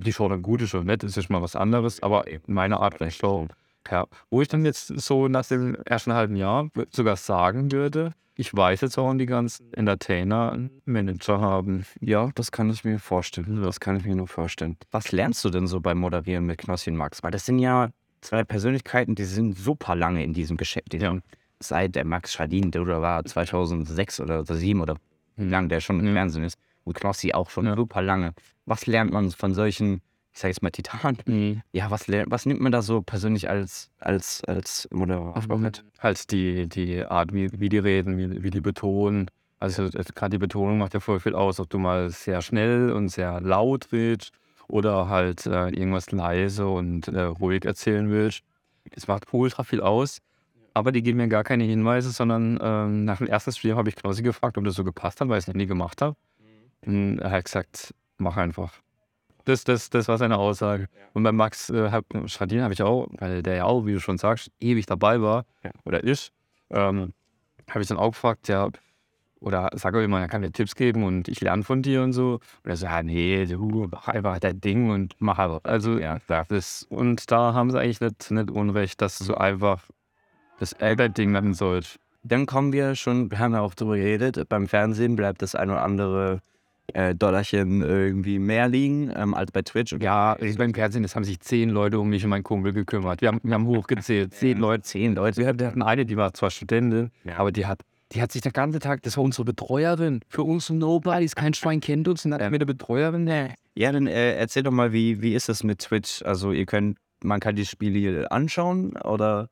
[0.00, 2.54] Ob die Show dann gut ist oder nicht, ist schon mal was anderes, aber eben
[2.54, 3.48] meine Art der Show.
[3.90, 8.56] Ja, wo ich dann jetzt so nach dem ersten halben Jahr sogar sagen würde, ich
[8.56, 11.84] weiß jetzt, warum die ganzen Entertainer einen Manager haben.
[12.00, 13.60] Ja, das kann ich mir vorstellen.
[13.62, 14.78] Das kann ich mir nur vorstellen.
[14.90, 17.22] Was lernst du denn so beim Moderieren mit Knossi und Max?
[17.22, 17.90] Weil das sind ja
[18.22, 20.92] zwei Persönlichkeiten, die sind super lange in diesem Geschäft.
[20.94, 21.14] Die Ja.
[21.62, 24.96] Seit der Max Schadin, der war 2006 oder 2007 oder
[25.36, 26.14] wie lange der schon im.
[26.14, 26.56] Fernsehen ist.
[26.84, 27.76] Und Knossi auch schon Ja.
[27.76, 28.32] super lange.
[28.70, 30.00] Was lernt man von solchen,
[30.32, 31.64] ich sage jetzt mal Titanen?
[31.72, 35.84] Ja, was, lernt, was nimmt man da so persönlich als, als, als Moderator mit?
[35.98, 39.28] Halt die, die Art, wie, wie die reden, wie, wie die betonen.
[39.58, 43.08] Also gerade die Betonung macht ja voll viel aus, ob du mal sehr schnell und
[43.08, 44.30] sehr laut willst
[44.68, 48.42] oder halt äh, irgendwas leise und äh, ruhig erzählen willst.
[48.94, 50.20] Es macht ultra viel aus,
[50.74, 53.96] aber die geben mir gar keine Hinweise, sondern ähm, nach dem ersten Stream habe ich
[53.96, 56.14] Knossi gefragt, ob das so gepasst hat, weil ich es noch nie gemacht habe.
[56.86, 58.72] Und er hat gesagt, mach einfach.
[59.44, 60.88] Das, das, das war seine Aussage.
[61.14, 64.00] Und bei Max äh, hab, Schradin habe ich auch, weil der ja auch, wie du
[64.00, 65.44] schon sagst, ewig dabei war
[65.84, 66.32] oder ist,
[66.70, 67.12] ähm,
[67.68, 68.68] habe ich dann auch gefragt, ja,
[69.40, 72.12] oder sag auch immer, er kann mir Tipps geben und ich lerne von dir und
[72.12, 72.40] so.
[72.62, 75.60] Und er so, ja, nee, du mach einfach dein Ding und mach einfach.
[75.64, 76.18] Also, ja,
[76.48, 79.82] das, und da haben sie eigentlich nicht, nicht Unrecht, dass du einfach
[80.58, 81.98] das äh, dein Ding machen sollst.
[82.22, 85.70] Dann kommen wir schon, wir haben ja auch drüber geredet, beim Fernsehen bleibt das ein
[85.70, 86.42] oder andere
[86.94, 89.94] äh, Dollarchen irgendwie mehr liegen ähm, als bei Twitch.
[90.00, 93.20] Ja, beim Fernsehen, es haben sich zehn Leute um mich und meinen Kumpel gekümmert.
[93.20, 94.34] Wir haben, wir haben hochgezählt.
[94.34, 94.82] Zehn Leute.
[94.82, 95.40] Zehn Leute.
[95.40, 97.80] Wir hatten eine, die war zwar Studentin, aber die hat,
[98.12, 100.20] die hat sich den ganzen Tag, das war unsere Betreuerin.
[100.28, 102.24] Für uns Nobodies, kein Schwein kennt uns.
[102.24, 102.50] Und dann ja.
[102.50, 103.54] mit der Betreuerin, ne.
[103.74, 106.22] Ja, dann äh, erzähl doch mal, wie, wie ist das mit Twitch?
[106.22, 109.48] Also ihr könnt, man kann die Spiele anschauen oder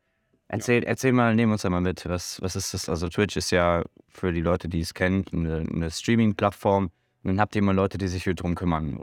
[0.48, 2.08] erzähl, erzähl mal, nehmen uns da mal mit.
[2.08, 2.88] Was, was ist das?
[2.88, 6.90] Also Twitch ist ja für die Leute, die es kennen, eine, eine Streaming-Plattform.
[7.28, 9.00] Dann habt ihr immer Leute, die sich hier drum kümmern.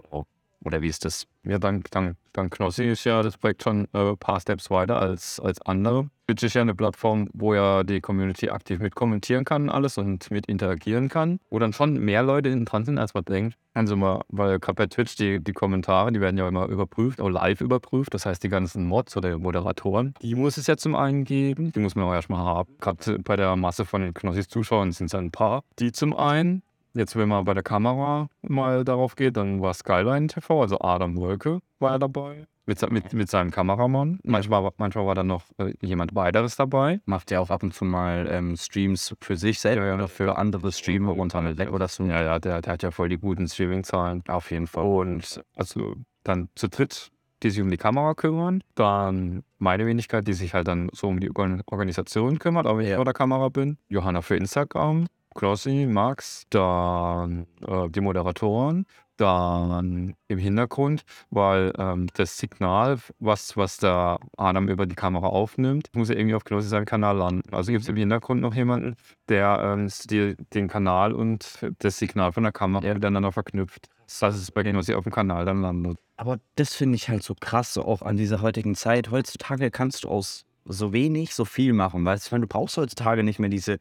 [0.63, 1.27] Oder wie ist das?
[1.43, 4.99] Ja, dank, dank, dank Knossi ist ja das Projekt schon äh, ein paar Steps weiter
[4.99, 6.09] als, als andere.
[6.25, 10.31] Twitch ist ja eine Plattform, wo ja die Community aktiv mit kommentieren kann alles und
[10.31, 13.57] mit interagieren kann, wo dann schon mehr Leute dran sind, als man denkt.
[13.75, 17.29] Also mal, weil gerade bei Twitch die, die Kommentare, die werden ja immer überprüft, auch
[17.29, 18.15] live überprüft.
[18.15, 21.79] Das heißt, die ganzen Mods oder Moderatoren, die muss es ja zum einen geben, die
[21.79, 22.75] muss man auch erstmal haben.
[22.79, 26.63] Gerade bei der Masse von den Knossis Zuschauern sind es ein paar, die zum einen
[26.95, 31.17] Jetzt, wenn man bei der Kamera mal darauf geht, dann war Skyline TV, also Adam
[31.17, 32.47] Wolke war er dabei.
[32.67, 34.19] Mit, mit, mit seinem Kameramann.
[34.23, 36.99] Manchmal, manchmal war dann noch äh, jemand weiteres dabei.
[37.05, 39.93] Macht ja auch ab und zu mal ähm, Streams für sich ja.
[39.93, 42.05] oder für andere Streamer runter weg oder so.
[42.05, 44.23] Ja, ja, der, der hat ja voll die guten Streaming-Zahlen.
[44.27, 44.83] Auf jeden Fall.
[44.83, 47.11] Und also dann zu dritt
[47.43, 48.63] die sich um die Kamera kümmern.
[48.73, 53.05] Dann meine Wenigkeit, die sich halt dann so um die Organisation kümmert, aber ich vor
[53.05, 53.77] der Kamera bin.
[53.87, 55.05] Johanna für Instagram.
[55.35, 58.85] Klossi, Max, dann äh, die Moderatoren,
[59.17, 65.89] dann im Hintergrund, weil ähm, das Signal, was, was der Adam über die Kamera aufnimmt,
[65.93, 67.53] muss ja irgendwie auf Knossi seinem Kanal landen.
[67.53, 68.95] Also gibt es im Hintergrund noch jemanden,
[69.29, 73.87] der ähm, die, den Kanal und das Signal von der Kamera miteinander verknüpft,
[74.19, 75.99] dass es bei Knossi auf dem Kanal dann landet.
[76.17, 79.11] Aber das finde ich halt so krass, so auch an dieser heutigen Zeit.
[79.11, 83.39] Heutzutage kannst du aus so wenig so viel machen, weißt du, du brauchst heutzutage nicht
[83.39, 83.77] mehr diese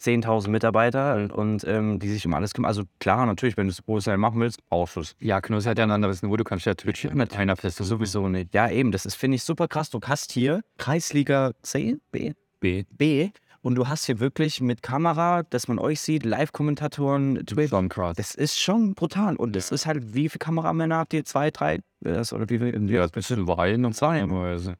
[0.00, 2.68] 10.000 Mitarbeiter und, ähm, die sich um alles kümmern.
[2.68, 5.16] Also klar, natürlich, wenn du es professionell machen willst, brauchst du es.
[5.20, 8.28] Ja, Knuss hat ja ein anderes Niveau, du kannst ja Twitch mit einer Feste sowieso
[8.28, 8.54] nicht.
[8.54, 9.90] Ja, eben, das ist, finde ich, super krass.
[9.90, 13.30] Du hast hier Kreisliga C, B, B, B
[13.64, 17.46] und du hast hier wirklich mit Kamera, dass man euch sieht, Live-Kommentatoren.
[18.14, 19.36] Das ist schon brutal.
[19.36, 21.24] Und das ist halt, wie viele Kameramänner habt ihr?
[21.24, 21.78] Zwei, drei?
[22.02, 22.90] Oder wie viel?
[22.90, 24.22] Ja, ein bisschen Wein und zwei.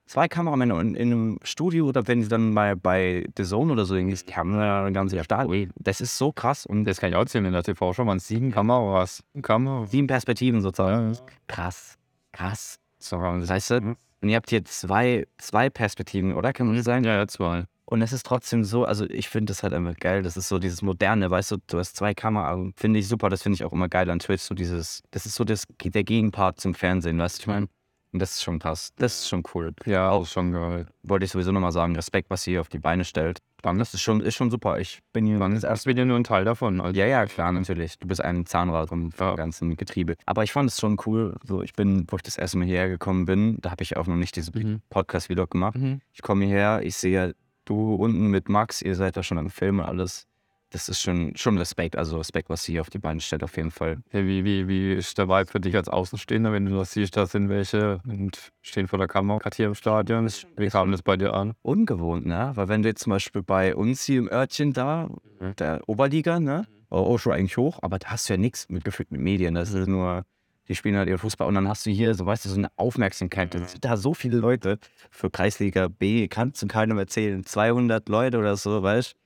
[0.05, 3.87] Zwei Kameramänner in, in einem Studio oder wenn sie dann mal bei The Zone oder
[3.87, 5.49] so irgendwie, die haben ja eine ganze Stadt.
[5.77, 6.67] Das ist so krass.
[6.67, 8.05] Und das kann ich auch erzählen in der TV schon.
[8.05, 9.25] Man sieben Kameras.
[9.41, 9.87] Kamera.
[9.87, 11.17] Sieben Perspektiven sozusagen.
[11.47, 11.97] Krass.
[12.33, 12.79] Krass.
[12.99, 13.97] So, das heißt, mhm.
[14.21, 16.53] und ihr habt hier zwei, zwei Perspektiven, oder?
[16.53, 17.05] Kann man sagen?
[17.05, 17.65] Ja, ja, zwei.
[17.87, 20.23] Und es ist trotzdem so, also ich finde das halt einfach geil.
[20.23, 23.43] Das ist so dieses Moderne, weißt du, du hast zwei Kameras, finde ich super, das
[23.43, 24.43] finde ich auch immer geil an Twitch.
[24.43, 27.69] So dieses, das ist so das, der Gegenpart zum Fernsehen, weißt du, ich meine?
[28.15, 28.93] Und das ist schon krass.
[28.97, 29.73] Das ist schon cool.
[29.87, 30.87] Ja, auch schon geil.
[31.03, 31.97] Wollte ich sowieso nochmal sagen.
[31.97, 33.41] Respekt, was ihr auf die Beine stellt.
[33.61, 34.79] Dann, das ist schon, ist schon super.
[34.79, 35.41] Ich bin hier.
[35.41, 36.81] Dann ist erst wieder nur ein Teil davon.
[36.81, 36.97] Also.
[36.97, 37.99] Ja, ja, klar, natürlich.
[37.99, 39.35] Du bist ein Zahnrad vom ja.
[39.35, 40.15] ganzen Getriebe.
[40.27, 41.35] Aber ich fand es schon cool.
[41.43, 44.07] So, ich bin, wo ich das erste Mal hierher gekommen bin, da habe ich auch
[44.07, 44.81] noch nicht diesen mhm.
[44.91, 45.77] Podcast-Vlog gemacht.
[45.77, 46.01] Mhm.
[46.13, 49.79] Ich komme hierher, ich sehe du unten mit Max, ihr seid da schon am Film
[49.79, 50.27] und alles.
[50.71, 53.57] Das ist schon, schon Respekt, also Respekt, was sie hier auf die Beine stellt, auf
[53.57, 53.99] jeden Fall.
[54.11, 57.17] Hey, wie, wie, wie ist der Vibe für dich als Außenstehender, wenn du das siehst,
[57.17, 60.29] da sind welche und stehen vor der Kamera, gerade hier im Stadion?
[60.57, 61.53] Wie kam das bei dir an?
[61.63, 62.51] Ungewohnt, ne?
[62.55, 65.09] Weil wenn du jetzt zum Beispiel bei uns hier im Örtchen da,
[65.39, 65.55] mhm.
[65.57, 66.67] der Oberliga, ne?
[66.91, 69.55] Oh, schon eigentlich hoch, aber da hast du ja nichts mit gefühlt mit Medien.
[69.55, 70.25] Das ist nur
[70.69, 72.71] die spielen halt ihren Fußball und dann hast du hier, so weißt du, so eine
[72.77, 73.55] Aufmerksamkeit.
[73.55, 74.79] Es sind da so viele Leute
[75.11, 77.45] für Kreisliga B, kannst du keinem erzählen.
[77.45, 79.17] 200 Leute oder so, weißt du?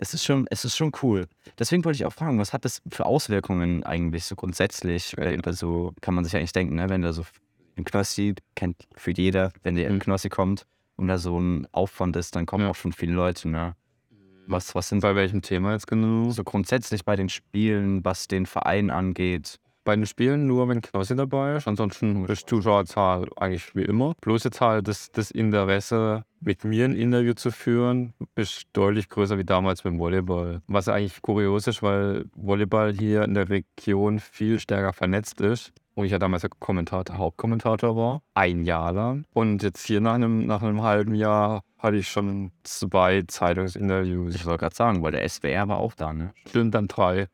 [0.00, 1.26] Es ist schon, es ist schon cool.
[1.58, 5.16] Deswegen wollte ich auch fragen, was hat das für Auswirkungen eigentlich so grundsätzlich?
[5.18, 6.88] Also kann man sich eigentlich denken, ne?
[6.88, 7.24] wenn da so
[7.76, 10.00] ein Knossi, kennt für jeder, wenn der in mhm.
[10.00, 12.70] Knossi kommt und da so ein Aufwand ist, dann kommen ja.
[12.70, 13.74] auch schon viele Leute, ne?
[14.46, 16.30] Was, was sind bei welchem Thema jetzt genau?
[16.30, 19.58] So grundsätzlich bei den Spielen, was den Verein angeht
[19.96, 21.68] den Spielen nur, wenn Knossi dabei ist.
[21.68, 24.14] Ansonsten ist Zuschauerzahl eigentlich wie immer.
[24.20, 29.38] Bloß jetzt halt das, das Interesse, mit mir ein Interview zu führen, ist deutlich größer
[29.38, 30.62] wie damals beim Volleyball.
[30.66, 35.72] Was eigentlich kurios ist, weil Volleyball hier in der Region viel stärker vernetzt ist.
[35.94, 39.24] Und ich ja damals der Kommentator, Hauptkommentator war, ein Jahr lang.
[39.34, 44.36] Und jetzt hier nach einem, nach einem halben Jahr hatte ich schon zwei Zeitungsinterviews.
[44.36, 46.32] Ich wollte gerade sagen, weil der SWR war auch da, ne?
[46.46, 47.26] Stimmt, dann drei.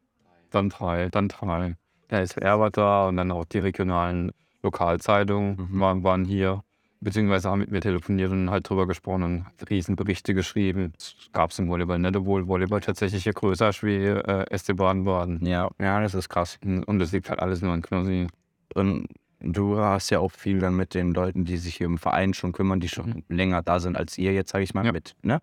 [0.50, 1.76] Dann drei, dann drei
[2.14, 5.80] der SWR war da und dann auch die regionalen Lokalzeitungen mhm.
[5.80, 6.62] waren, waren hier
[7.04, 10.94] beziehungsweise haben mit mir telefoniert und halt drüber gesprochen und Riesenberichte geschrieben.
[10.98, 14.74] Es gab es im Volleyball nicht, obwohl Volleyball tatsächlich hier größer ist wie äh, SC
[14.74, 15.44] Baden-Baden.
[15.44, 16.58] Ja, ja, das ist krass.
[16.64, 18.26] Und das liegt halt alles nur an Knossi.
[18.74, 19.06] Und
[19.40, 22.52] du hast ja auch viel dann mit den Leuten, die sich hier im Verein schon
[22.52, 23.24] kümmern, die schon mhm.
[23.28, 24.92] länger da sind als ihr jetzt, sage ich mal, ja.
[24.92, 25.14] mit.
[25.22, 25.40] Ne?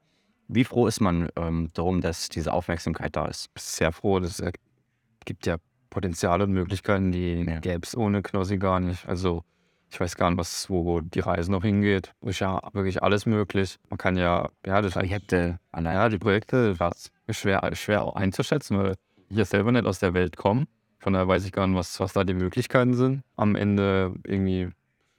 [0.47, 3.51] Wie froh ist man ähm, darum, dass diese Aufmerksamkeit da ist?
[3.55, 4.19] Sehr froh.
[4.19, 4.43] Das
[5.25, 5.57] gibt ja
[5.91, 7.59] Potenziale und Möglichkeiten, die Ja.
[7.59, 9.07] gäbe es ohne Knossi gar nicht.
[9.07, 9.43] Also
[9.91, 12.13] ich weiß gar nicht, was, wo die Reise noch hingeht.
[12.21, 13.77] Ist ja wirklich alles möglich.
[13.89, 15.59] Man kann ja, ja, das Projekte.
[15.77, 18.95] ja, die Projekte, das ist schwer, schwer einzuschätzen, weil
[19.29, 20.65] ich ja selber nicht aus der Welt komme.
[20.99, 23.23] Von daher weiß ich gar nicht, was, was da die Möglichkeiten sind.
[23.35, 24.69] Am Ende irgendwie,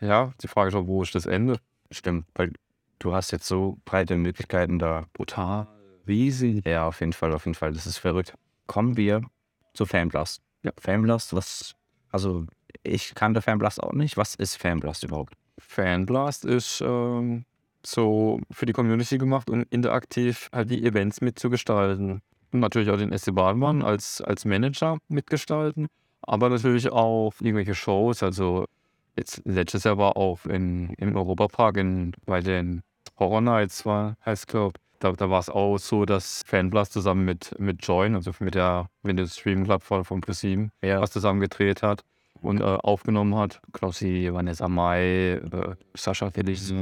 [0.00, 1.58] ja, die Frage ist auch, wo ist das Ende?
[1.90, 2.52] Stimmt, weil
[2.98, 5.04] du hast jetzt so breite Möglichkeiten da.
[5.12, 5.66] Brutal.
[6.08, 6.64] Riesig.
[6.64, 7.72] Ja, auf jeden Fall, auf jeden Fall.
[7.72, 8.34] Das ist verrückt.
[8.66, 9.22] Kommen wir
[9.74, 10.40] zu Fanblast.
[10.62, 10.72] Ja.
[10.78, 11.74] Fanblast, was,
[12.10, 12.46] also
[12.82, 14.16] ich kannte Fanblast auch nicht.
[14.16, 15.34] Was ist Fanblast überhaupt?
[15.58, 17.44] Fanblast ist ähm,
[17.84, 22.22] so für die Community gemacht und interaktiv halt die Events mitzugestalten.
[22.52, 25.86] Und natürlich auch den SC Badenmann als, als Manager mitgestalten,
[26.20, 28.22] aber natürlich auch irgendwelche Shows.
[28.22, 28.66] Also
[29.16, 32.82] jetzt letztes Jahr war auch in, im Europapark in, bei den
[33.18, 37.54] Horror Nights war, heißt glaube da, da war es auch so, dass Fanblast zusammen mit,
[37.58, 41.00] mit Join, also mit der, mit dem Stream Club von, PreSieben, Ja.
[41.00, 42.04] was zusammen gedreht hat
[42.42, 43.60] und äh, aufgenommen hat.
[43.72, 45.40] Knossi, Vanessa Mai, äh,
[45.94, 46.72] Sascha Felix.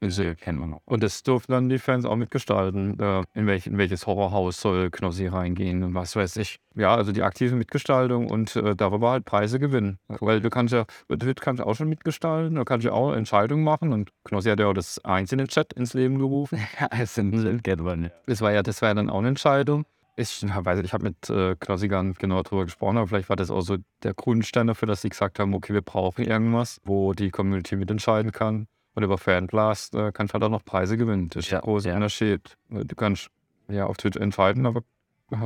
[0.00, 0.82] Diese kennt man noch.
[0.84, 2.98] Und das durften dann die Fans auch mitgestalten.
[2.98, 6.58] Äh, in, welch, in welches Horrorhaus soll Knossi reingehen und was weiß ich.
[6.76, 9.98] Ja, also die aktive Mitgestaltung und äh, darüber halt Preise gewinnen.
[10.08, 13.92] Weil du kannst ja, du kannst auch schon mitgestalten, du kannst ja auch Entscheidungen machen
[13.92, 16.58] und Knossi hat ja auch das einzelne Chat ins Leben gerufen.
[16.90, 17.34] es sind,
[17.66, 18.10] ja.
[18.26, 19.84] Das war ja, das war ja dann auch eine Entscheidung.
[20.16, 21.56] Ich ja, weiß, nicht, ich habe mit äh,
[22.04, 25.08] nicht genau darüber gesprochen, aber vielleicht war das auch so der Grundstein dafür, dass sie
[25.08, 28.68] gesagt haben, okay, wir brauchen irgendwas, wo die Community mitentscheiden kann.
[28.94, 31.28] Und über Fanblast äh, kannst du halt auch noch Preise gewinnen.
[31.30, 31.96] Das ist Ja, der große ja.
[31.96, 32.56] Unterschied.
[32.68, 33.28] Du kannst
[33.68, 34.82] ja auf Twitch entscheiden, aber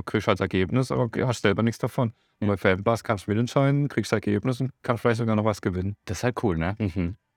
[0.04, 2.12] kriegst halt Ergebnis, aber hast selber nichts davon.
[2.40, 5.96] Und bei Fanblast kannst du mitentscheiden, kriegst Ergebnis und kannst vielleicht sogar noch was gewinnen.
[6.04, 6.76] Das ist halt cool, ne?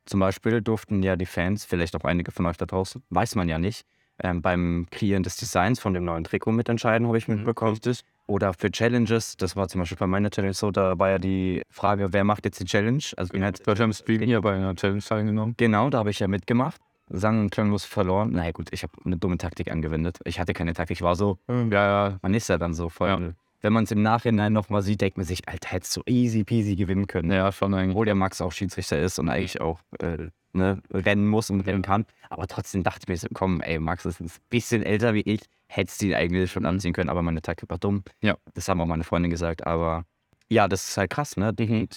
[0.05, 3.47] Zum Beispiel durften ja die Fans, vielleicht auch einige von euch da draußen, weiß man
[3.47, 3.85] ja nicht,
[4.23, 7.79] ähm, beim Kreieren des Designs von dem neuen Trikot mitentscheiden, habe ich mitbekommen.
[8.27, 11.63] Oder für Challenges, das war zum Beispiel bei meiner Challenge so, da war ja die
[11.69, 13.03] Frage, wer macht jetzt die Challenge?
[13.17, 15.55] Also wen hat Du hast ja im Stream hier bei einer Challenge teilgenommen.
[15.57, 16.79] Genau, da habe ich ja mitgemacht.
[17.09, 18.29] Sang klanglos verloren.
[18.31, 20.19] Na ja, gut, ich habe eine dumme Taktik angewendet.
[20.23, 23.09] Ich hatte keine Taktik, ich war so, Ja, ja, man ist ja dann so voll.
[23.09, 23.19] Ja.
[23.63, 26.75] Wenn man es im Nachhinein nochmal sieht, denkt man sich, Alter, hättest du easy peasy
[26.75, 27.31] gewinnen können.
[27.31, 27.91] ja, schon eigentlich.
[27.91, 31.81] Obwohl der Max auch Schiedsrichter ist und eigentlich auch äh, ne, rennen muss und rennen
[31.81, 32.05] kann.
[32.29, 35.41] Aber trotzdem dachte ich mir so, komm, ey, Max ist ein bisschen älter wie ich,
[35.67, 38.03] hättest du ihn eigentlich schon anziehen können, aber meine Taktik war dumm.
[38.21, 38.35] Ja.
[38.53, 40.05] Das haben auch meine Freunde gesagt, aber
[40.49, 41.53] ja, das ist halt krass, ne?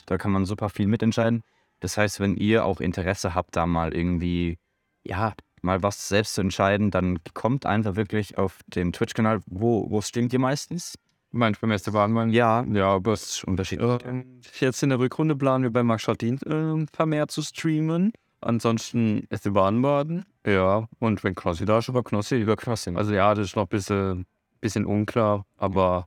[0.07, 1.43] Da kann man super viel mitentscheiden.
[1.81, 4.59] Das heißt, wenn ihr auch Interesse habt, da mal irgendwie,
[5.03, 10.01] ja, mal was selbst zu entscheiden, dann kommt einfach wirklich auf den Twitch-Kanal, wo, wo
[10.01, 10.95] streamt ihr meistens?
[11.33, 12.31] Beim SC Badenmann?
[12.31, 14.05] Ja, Ja, aber es unterschiedlich.
[14.05, 18.13] Ähm, Jetzt in der Rückrunde planen wir bei Max Schaldin äh, vermehrt zu streamen.
[18.45, 20.24] Ansonsten SC Baden-Baden.
[20.47, 22.40] Ja, und wenn Knossi da ist, über Knossi.
[22.40, 22.97] Über Crossing.
[22.97, 24.26] Also ja, das ist noch ein bisschen,
[24.61, 26.07] bisschen unklar, aber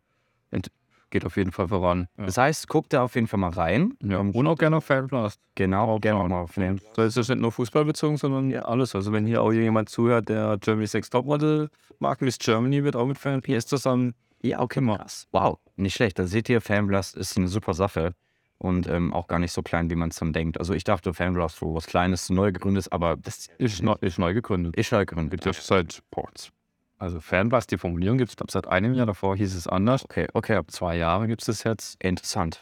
[1.09, 2.07] geht auf jeden Fall voran.
[2.17, 2.25] Ja.
[2.25, 3.93] Das heißt, guckt da auf jeden Fall mal rein.
[4.03, 4.19] Ja.
[4.19, 5.39] Und auch gerne auf Fanblast.
[5.55, 6.81] Genau, gerne auch mal auf den.
[6.95, 8.95] So ist das nicht nur fußballbezogen, sondern alles.
[8.95, 11.69] Also wenn hier auch jemand zuhört, der Germany Sex Topmodel
[11.99, 14.13] mag, Miss Germany wird auch mit Fan PS zusammen.
[14.41, 15.27] Ja, okay, krass.
[15.31, 16.19] Wow, nicht schlecht.
[16.19, 18.13] Da seht ihr, Fanblast ist eine super Sache
[18.59, 20.59] und ähm, auch gar nicht so klein, wie man es dann denkt.
[20.59, 24.17] Also ich dachte, Fanblast wo was Kleines, neu gegründet ist, aber das Ist, neu, ist
[24.17, 24.75] neu gegründet.
[24.75, 25.41] ist halt gegründet.
[25.43, 26.51] Gibt es seit Ports.
[26.99, 29.05] Also Fanblast, die Formulierung gibt es glaube seit einem Jahr.
[29.05, 30.03] Davor hieß es anders.
[30.03, 32.59] Okay, okay, ab Zwei Jahre gibt es das jetzt, interessant.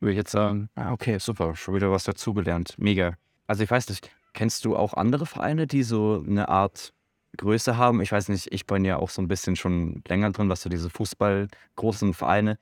[0.00, 0.68] würde ich jetzt sagen.
[0.74, 1.54] Ah, okay, super.
[1.54, 2.74] Schon wieder was dazugelernt.
[2.78, 3.14] Mega.
[3.46, 6.92] Also ich weiß nicht, kennst du auch andere Vereine, die so eine Art
[7.36, 8.00] Größe haben?
[8.00, 10.68] Ich weiß nicht, ich bin ja auch so ein bisschen schon länger drin, was so
[10.68, 12.58] diese Fußball-großen Vereine.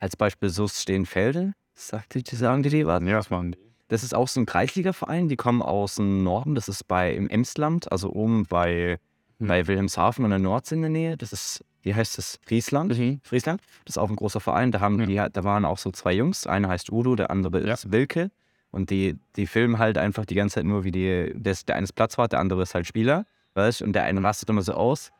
[0.00, 1.52] Als Beispiel SUS Stehenfelde.
[1.80, 3.02] Sagt die, sagen die dir was?
[3.04, 3.58] Ja, was machen die?
[3.88, 7.28] Das ist auch so ein Kreisliga-Verein, die kommen aus dem Norden, das ist bei im
[7.28, 8.98] Emsland, also oben bei,
[9.38, 9.48] Hm.
[9.48, 11.16] bei Wilhelmshaven an der Nordsee in der Nähe.
[11.16, 12.38] Das ist, wie heißt das?
[12.46, 12.94] Friesland?
[13.22, 13.62] Friesland.
[13.86, 14.70] Das ist auch ein großer Verein.
[14.70, 16.46] Da, haben die, da waren auch so zwei Jungs.
[16.46, 17.72] Einer heißt Udo, der andere Ja.
[17.72, 18.30] ist Wilke.
[18.70, 21.84] Und die, die filmen halt einfach die ganze Zeit nur, wie die, das, der eine
[21.84, 23.24] ist Platzwart, der andere ist halt Spieler.
[23.54, 23.80] Weißt?
[23.82, 25.10] Und der eine rastet immer so aus.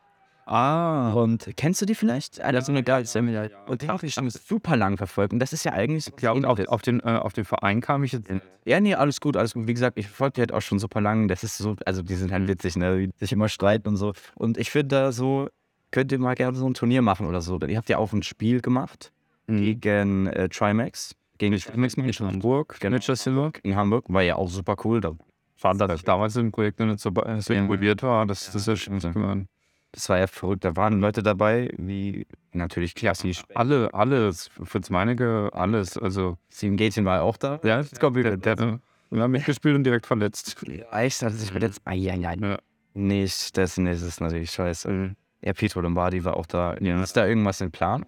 [0.45, 2.41] Ah, Und kennst du die vielleicht?
[2.41, 3.51] Ah, das ist eine geile Semmel.
[3.67, 5.33] Und die habe ich super lang verfolgt.
[5.33, 6.11] Und das ist ja eigentlich.
[6.19, 8.29] ja, und auf, auf, den, äh, auf den Verein kam ich jetzt.
[8.65, 9.67] Ja, nee, alles gut, alles gut.
[9.67, 11.27] Wie gesagt, ich verfolge die halt auch schon super lang.
[11.27, 13.07] Das ist so, also die sind halt witzig, ne?
[13.07, 14.13] Die sich immer streiten und so.
[14.35, 15.47] Und ich finde da so,
[15.91, 17.59] könnt ihr mal gerne so ein Turnier machen oder so.
[17.59, 19.11] Ihr habt ja auch ein Spiel gemacht
[19.47, 21.15] gegen äh, Trimax.
[21.37, 22.97] Gegen Trimax in Hamburg, Genau.
[23.63, 24.05] In Hamburg.
[24.07, 25.01] War ja auch super cool.
[25.01, 25.13] Da.
[25.55, 27.59] Schade, dass ich damals im Projekt noch nicht so, Ja.
[27.59, 28.25] involviert war.
[28.25, 29.47] Das, das ist ja schon geworden.
[29.93, 30.63] Das war ja verrückt.
[30.63, 33.43] Da waren Leute dabei, wie natürlich klassisch.
[33.53, 34.49] Alle, alles.
[34.63, 35.97] Fritz Meinecke, alles.
[35.97, 37.59] Also, Steven Gätchen war ja auch da.
[37.63, 38.79] ja, ich glaube, der, der, der
[39.19, 40.55] hat mitgespielt und direkt verletzt.
[40.91, 41.81] Echt, hat er sich verletzt.
[41.83, 42.33] Ah, ja, ja.
[42.33, 42.57] Ja.
[42.93, 44.89] Nicht, das, nee, das ist natürlich scheiße.
[44.89, 45.15] Mhm.
[45.41, 46.73] Ja, Pietro Lombardi war auch da.
[46.73, 48.05] Ist da irgendwas in Plan?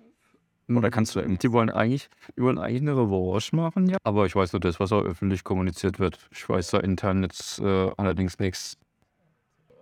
[0.70, 3.98] Oder kannst du Die wollen eigentlich, die wollen eigentlich eine Revanche machen, ja.
[4.04, 6.18] Aber ich weiß nur das, was auch öffentlich kommuniziert wird.
[6.32, 8.78] Ich weiß da intern jetzt äh, allerdings nichts.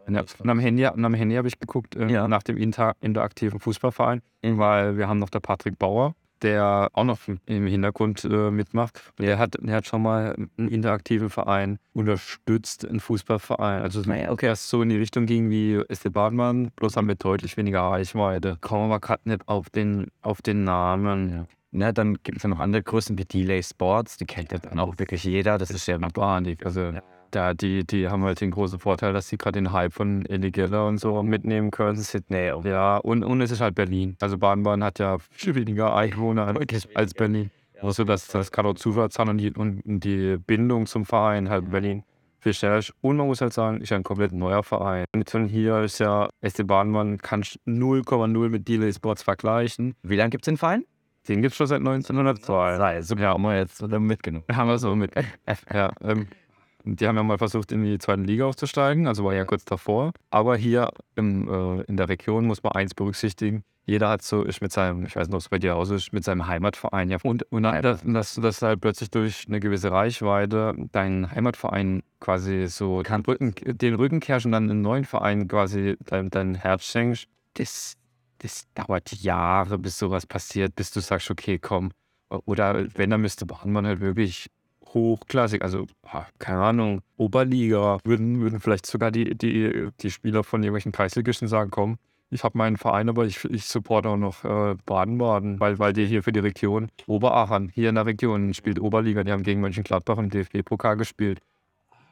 [0.10, 2.28] Ja, und am Handy, und am Handy habe ich geguckt äh, Ja.
[2.28, 7.20] nach dem inter interaktiven Fußballverein, weil wir haben noch der Patrick Bauer, der auch noch
[7.46, 9.00] im Hintergrund äh, mitmacht.
[9.20, 13.82] Der hat, der hat schon mal einen interaktiven Verein unterstützt, einen Fußballverein.
[13.84, 14.48] Also Naja, okay.
[14.48, 18.58] erst so in die Richtung ging wie SC Badenmann, bloß haben wir deutlich weniger Reichweite.
[18.62, 21.30] Kommen wir gerade nicht auf den, auf den Namen.
[21.30, 21.46] Ja.
[21.74, 24.78] Na, dann gibt es ja noch andere Größen wie Delay Sports, die kennt ja dann
[24.80, 25.58] auch wirklich jeder.
[25.58, 26.66] Das ist ja Wahnsinnig.
[26.66, 26.92] Also
[27.32, 30.52] da, die, die haben halt den großen Vorteil, dass sie gerade den Hype von Ellie
[30.52, 31.98] Geller und so mitnehmen können.
[31.98, 32.52] Sydney.
[32.64, 34.16] Ja, und, und es ist halt Berlin.
[34.22, 36.54] Also Baden-Baden hat ja viel weniger Einwohner
[36.94, 37.52] als Berlin.
[37.82, 42.04] Also das, das kann auch sein und die, und die Bindung zum Verein halt Berlin
[42.40, 42.94] viel schneller ist.
[43.02, 45.06] Und man muss halt sagen, ist ja ein komplett neuer Verein.
[45.14, 49.96] Und von hier ist ja SC Baden-Baden kann 0,0 mit Delay Sports vergleichen.
[50.04, 50.86] Wie lange gibt es den Verein?
[51.28, 52.78] Den gibt es schon seit 1902.
[52.78, 54.44] Sei, super, haben wir jetzt mitgenommen.
[54.52, 55.12] Haben wir so mit.
[55.74, 56.28] ja, ähm,
[56.84, 60.14] die haben ja mal versucht, in die zweite Liga aufzusteigen, also war ja kurz davor.
[60.30, 63.64] Aber hier im, äh, in der Region muss man eins berücksichtigen.
[63.86, 66.14] Jeder hat so, ist mit seinem, ich weiß nicht, ob es bei dir aus ist,
[66.14, 67.18] mit seinem Heimatverein ja.
[67.24, 72.04] Und, und dann, dass, dass du das halt plötzlich durch eine gewisse Reichweite deinen Heimatverein
[72.20, 76.56] quasi so den Rücken, den Rücken kehrst und dann einen neuen Verein quasi dein, dein
[76.56, 77.96] Herz schenkst, das,
[78.38, 81.92] das dauert Jahre, bis sowas passiert, bis du sagst, okay, komm.
[82.46, 84.50] Oder wenn, dann müsste Bahnmann halt wirklich
[84.94, 85.88] hochklassig, also
[86.40, 91.72] keine Ahnung, Oberliga, würden, würden vielleicht sogar die, die, die Spieler von irgendwelchen Kreisligisten sagen,
[91.72, 91.98] komm,
[92.30, 96.06] ich habe meinen Verein, aber ich, ich supporte auch noch äh, Baden-Baden, weil, weil die
[96.06, 100.18] hier für die Region Oberachern, hier in der Region spielt Oberliga, die haben gegen Mönchengladbach
[100.18, 101.40] im DFB-Pokal gespielt.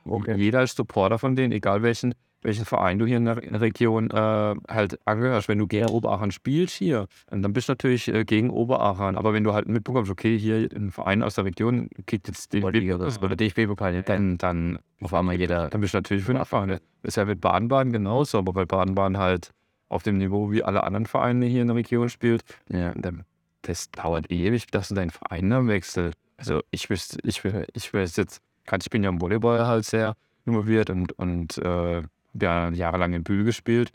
[0.05, 0.35] Okay.
[0.35, 4.55] Jeder ist Supporter von denen, egal welchen, welchen Verein du hier in der Region äh,
[4.69, 5.47] halt angehörst.
[5.49, 9.15] Wenn du gegen Oberachern spielst hier, dann bist du natürlich äh, gegen Oberachern.
[9.17, 12.61] Aber wenn du halt mitbekommst, okay, hier ein Verein aus der Region kriegt jetzt den
[12.71, 14.03] DFB-Pokal.
[14.03, 15.69] dann, dann, Auf einmal jeder.
[15.69, 16.41] dann bist du natürlich für den.
[16.41, 19.51] Das ist ja mit Baden-Baden genauso, aber weil Baden-Baden halt
[19.89, 22.93] auf dem Niveau wie alle anderen Vereine hier in der Region spielt, Ja.
[22.95, 23.23] dann,
[23.63, 26.13] das dauert ewig, dass du deinen Verein dann wechselt.
[26.37, 28.41] Also ich wüsste, ich, wür- ich wüsste jetzt,
[28.81, 30.15] ich bin ja im Volleyball halt sehr
[30.45, 32.03] involviert und, und äh,
[32.33, 33.91] ja jahrelang in Bühl gespielt.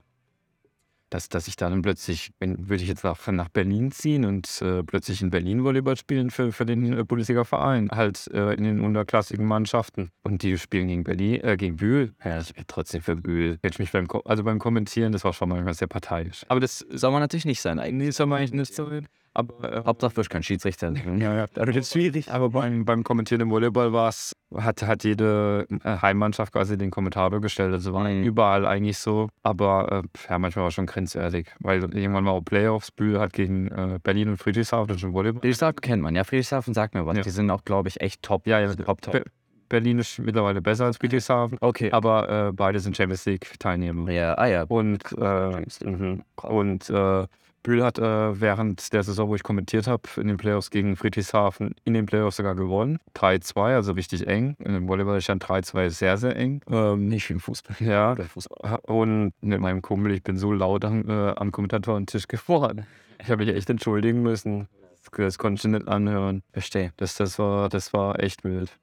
[1.10, 4.82] Dass, dass ich dann plötzlich, wenn würde ich jetzt nach, nach Berlin ziehen und äh,
[4.82, 9.46] plötzlich in Berlin Volleyball spielen für, für den äh, Bundesliga-Verein, halt äh, in den unterklassigen
[9.46, 10.10] Mannschaften.
[10.24, 12.14] Und die spielen gegen Berlin, äh, gegen Bühl.
[12.24, 13.58] Ja, ich wäre trotzdem für Bühl.
[13.62, 16.44] Hätte ich mich beim, also beim Kommentieren, das war schon manchmal sehr parteiisch.
[16.48, 18.06] Aber das Soll man natürlich nicht sein eigentlich.
[18.06, 19.06] Nee, soll man eigentlich nicht so reden.
[19.34, 20.92] Aber, äh, Hauptsache, du bist kein Schiedsrichter.
[21.18, 22.30] ja, ja, also das ist schwierig.
[22.30, 26.90] Aber beim, beim Kommentieren im Volleyball war es, hat, hat jede äh, Heimmannschaft quasi den
[26.90, 27.72] Kommentator gestellt.
[27.72, 28.22] Also war Mhm.
[28.22, 29.28] überall eigentlich so.
[29.42, 31.48] Aber äh, ja, manchmal war schon grenzwertig.
[31.58, 35.12] Weil irgendwann war auch Playoffs, Bühl hat gegen äh, Berlin und Friedrichshafen das ist im
[35.12, 35.40] Volleyball.
[35.40, 36.22] Friedrichshafen kennt man, ja.
[36.24, 37.16] Friedrichshafen sagt mir was.
[37.16, 37.22] Ja.
[37.22, 38.46] Die sind auch, glaube ich, echt top.
[38.46, 39.12] Ja, ja, top, top.
[39.12, 39.24] Be
[39.70, 41.58] Berlin ist mittlerweile besser als Friedrichshafen.
[41.60, 41.90] Okay.
[41.90, 44.10] Aber äh, beide sind Champions League-Teilnehmer.
[44.12, 44.62] Ja, ah ja.
[44.64, 46.22] Und, äh, mhm.
[46.42, 47.26] und äh,
[47.64, 51.74] Bühl hat äh, während der Saison, wo ich kommentiert habe, in den Playoffs gegen Friedrichshafen,
[51.84, 53.00] in den Playoffs sogar gewonnen.
[53.16, 54.54] 3-2, also richtig eng.
[54.60, 56.60] Im Volleyball stand 3-2 sehr, sehr eng.
[56.70, 57.76] Ähm, Nicht wie im Fußball.
[57.80, 58.78] ja, Fußball.
[58.82, 62.86] und mit meinem Kumpel, ich bin so laut am, äh, am Kommentatoren-Tisch geworden.
[63.20, 64.68] Ich habe mich echt entschuldigen müssen.
[64.90, 66.42] Das, das konnte ich nicht anhören.
[66.52, 66.92] Verstehe.
[66.98, 68.78] Das, das, war, das war echt wild.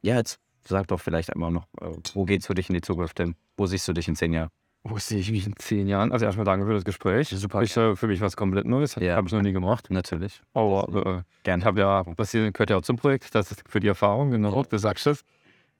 [0.00, 3.18] Ja, jetzt sag doch vielleicht einmal noch, äh, wo geht's für dich in die Zukunft
[3.18, 3.36] denn?
[3.58, 4.50] Wo siehst du dich in zehn Jahren?
[4.88, 6.12] Wo sehe ich mich in zehn Jahren?
[6.12, 7.28] Also erstmal danke für das Gespräch.
[7.28, 7.62] Super.
[7.62, 8.94] Ich, äh, für mich was komplett Neues.
[8.94, 9.16] Ja.
[9.16, 9.88] Habe ich noch nie gemacht.
[9.90, 10.40] Natürlich.
[10.54, 11.60] Aber äh, Gern.
[11.60, 14.30] ich habe ja, das hier gehört ja auch zum Projekt, das ist für die Erfahrung,
[14.30, 15.24] genau, du sagst es.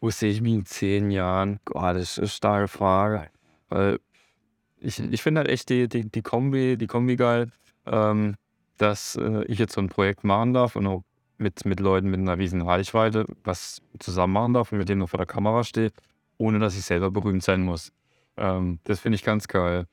[0.00, 1.60] Wo sehe ich mich in zehn Jahren?
[1.64, 3.28] Boah, das ist eine starke Frage.
[3.68, 4.00] Weil
[4.78, 7.50] ich, ich finde halt echt die, die, die Kombi, die Kombi geil,
[7.86, 8.34] ähm,
[8.76, 11.02] dass äh, ich jetzt so ein Projekt machen darf und auch
[11.38, 15.10] mit, mit Leuten mit einer riesen Reichweite was zusammen machen darf und mit denen noch
[15.10, 15.92] vor der Kamera stehe,
[16.38, 17.92] ohne dass ich selber berühmt sein muss.
[18.36, 19.86] Ähm, das finde ich ganz geil.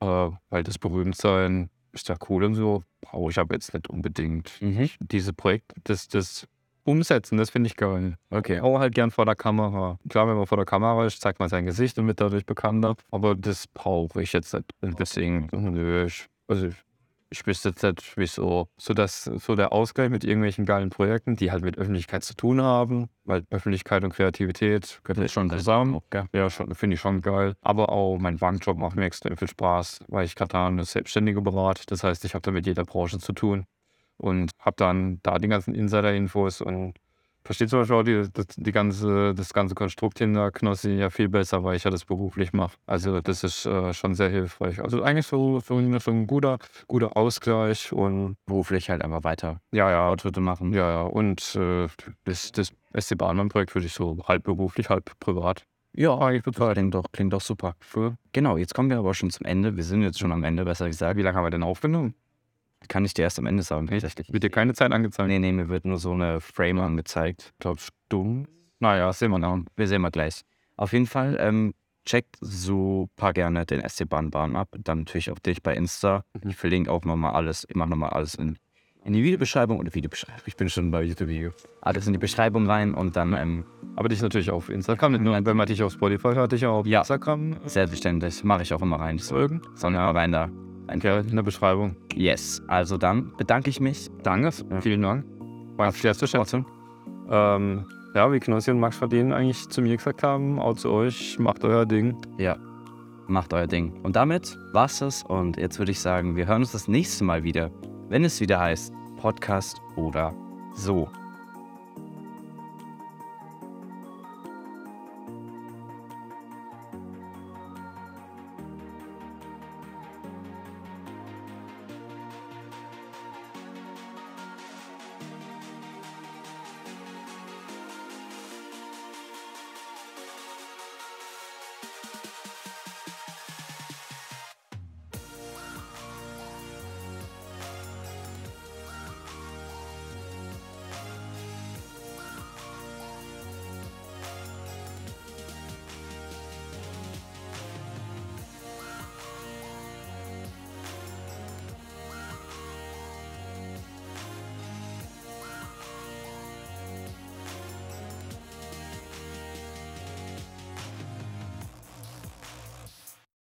[0.00, 4.50] Äh, weil das Berühmtsein ist ja cool und so, brauche ich aber jetzt nicht unbedingt.
[4.60, 4.90] Mhm.
[5.00, 6.46] Diese Projekt, das, das
[6.84, 8.16] Umsetzen, das finde ich geil.
[8.30, 8.60] Okay.
[8.60, 9.98] Auch halt gern vor der Kamera.
[10.08, 12.96] Klar, wenn man vor der Kamera ist, zeigt man sein Gesicht und wird dadurch bekannter.
[13.10, 14.70] Aber das brauche ich jetzt nicht.
[14.82, 16.74] Deswegen, nö, ich, also ich,
[17.34, 18.68] ich wüsste jetzt nicht, wieso.
[18.76, 22.62] So, dass, so der Ausgleich mit irgendwelchen geilen Projekten, die halt mit Öffentlichkeit zu tun
[22.62, 26.00] haben, weil Öffentlichkeit und Kreativität gehören schon zusammen.
[26.32, 27.54] Ja, schon, finde ich schon geil.
[27.60, 31.42] Aber auch mein Bankjob macht mir extrem viel Spaß, weil ich gerade da eine Selbstständige
[31.42, 31.82] berate.
[31.86, 33.66] Das heißt, ich habe da mit jeder Branche zu tun
[34.16, 36.94] und habe dann da die ganzen Insider-Infos und
[37.44, 41.28] verstehe zum Beispiel auch die, das, die ganze, das ganze Konstrukt hinter Knossi ja viel
[41.28, 42.76] besser, weil ich ja das beruflich mache.
[42.86, 44.80] Also das ist äh, schon sehr hilfreich.
[44.82, 49.60] Also eigentlich so, so, ein, so ein guter, guter Ausgleich und Beruflich halt einfach weiter
[49.72, 50.72] ja, ja, Fortschritte machen.
[50.72, 51.02] ja, ja.
[51.02, 51.88] Und äh,
[52.24, 55.66] das, das SC Bahnmann-Projekt würde ich so halb beruflich, halb privat.
[55.96, 56.74] Ja, eigentlich total.
[56.74, 57.76] Klingt doch, klingt doch super.
[58.32, 59.76] Genau, jetzt kommen wir aber schon zum Ende.
[59.76, 61.16] Wir sind jetzt schon am Ende, besser gesagt.
[61.16, 62.14] Wie lange haben wir denn aufgenommen?
[62.88, 64.32] Kann ich dir erst am Ende sagen, tatsächlich.
[64.32, 65.28] Wird dir keine Zeit angezeigt?
[65.28, 67.52] Nee, nee, mir wird nur so eine Frame angezeigt.
[67.54, 68.46] Ich glaube, Stunden.
[68.80, 69.58] Naja, sehen wir noch.
[69.76, 70.42] Wir sehen mal gleich.
[70.76, 71.74] Auf jeden Fall, ähm,
[72.04, 74.68] checkt super gerne den SC Bahnbahn ab.
[74.78, 76.24] Dann natürlich auch dich bei Insta.
[76.46, 77.66] Ich verlinke auch nochmal alles.
[77.68, 78.58] Ich mache nochmal alles in,
[79.04, 80.42] in die Videobeschreibung oder Videobeschreibung.
[80.46, 81.52] Ich bin schon bei YouTube-Video.
[81.80, 83.64] Alles in die Beschreibung rein und dann ähm,
[83.96, 86.80] Aber dich natürlich auf Instagram, nicht nur, wenn man dich auf Spotify hört, dich auch
[86.80, 87.00] auf Ja.
[87.00, 89.18] Instagram selbstverständlich mache ich auch immer rein.
[89.18, 89.62] Folgen.
[89.74, 90.50] sondern rein da.
[90.90, 91.96] In der Beschreibung.
[92.14, 92.62] Yes.
[92.68, 94.10] Also dann bedanke ich mich.
[94.22, 95.24] Danke, vielen Dank.
[95.76, 96.66] War sehr zu schätzen.
[97.30, 101.38] Ähm, ja, wie Knossi und Max Verdienen eigentlich zu mir gesagt haben, auch zu euch,
[101.38, 102.16] macht euer Ding.
[102.38, 102.56] Ja,
[103.26, 103.92] macht euer Ding.
[104.02, 105.24] Und damit war's das.
[105.24, 107.70] Und jetzt würde ich sagen, wir hören uns das nächste Mal wieder,
[108.08, 110.34] wenn es wieder heißt Podcast oder
[110.74, 111.08] so.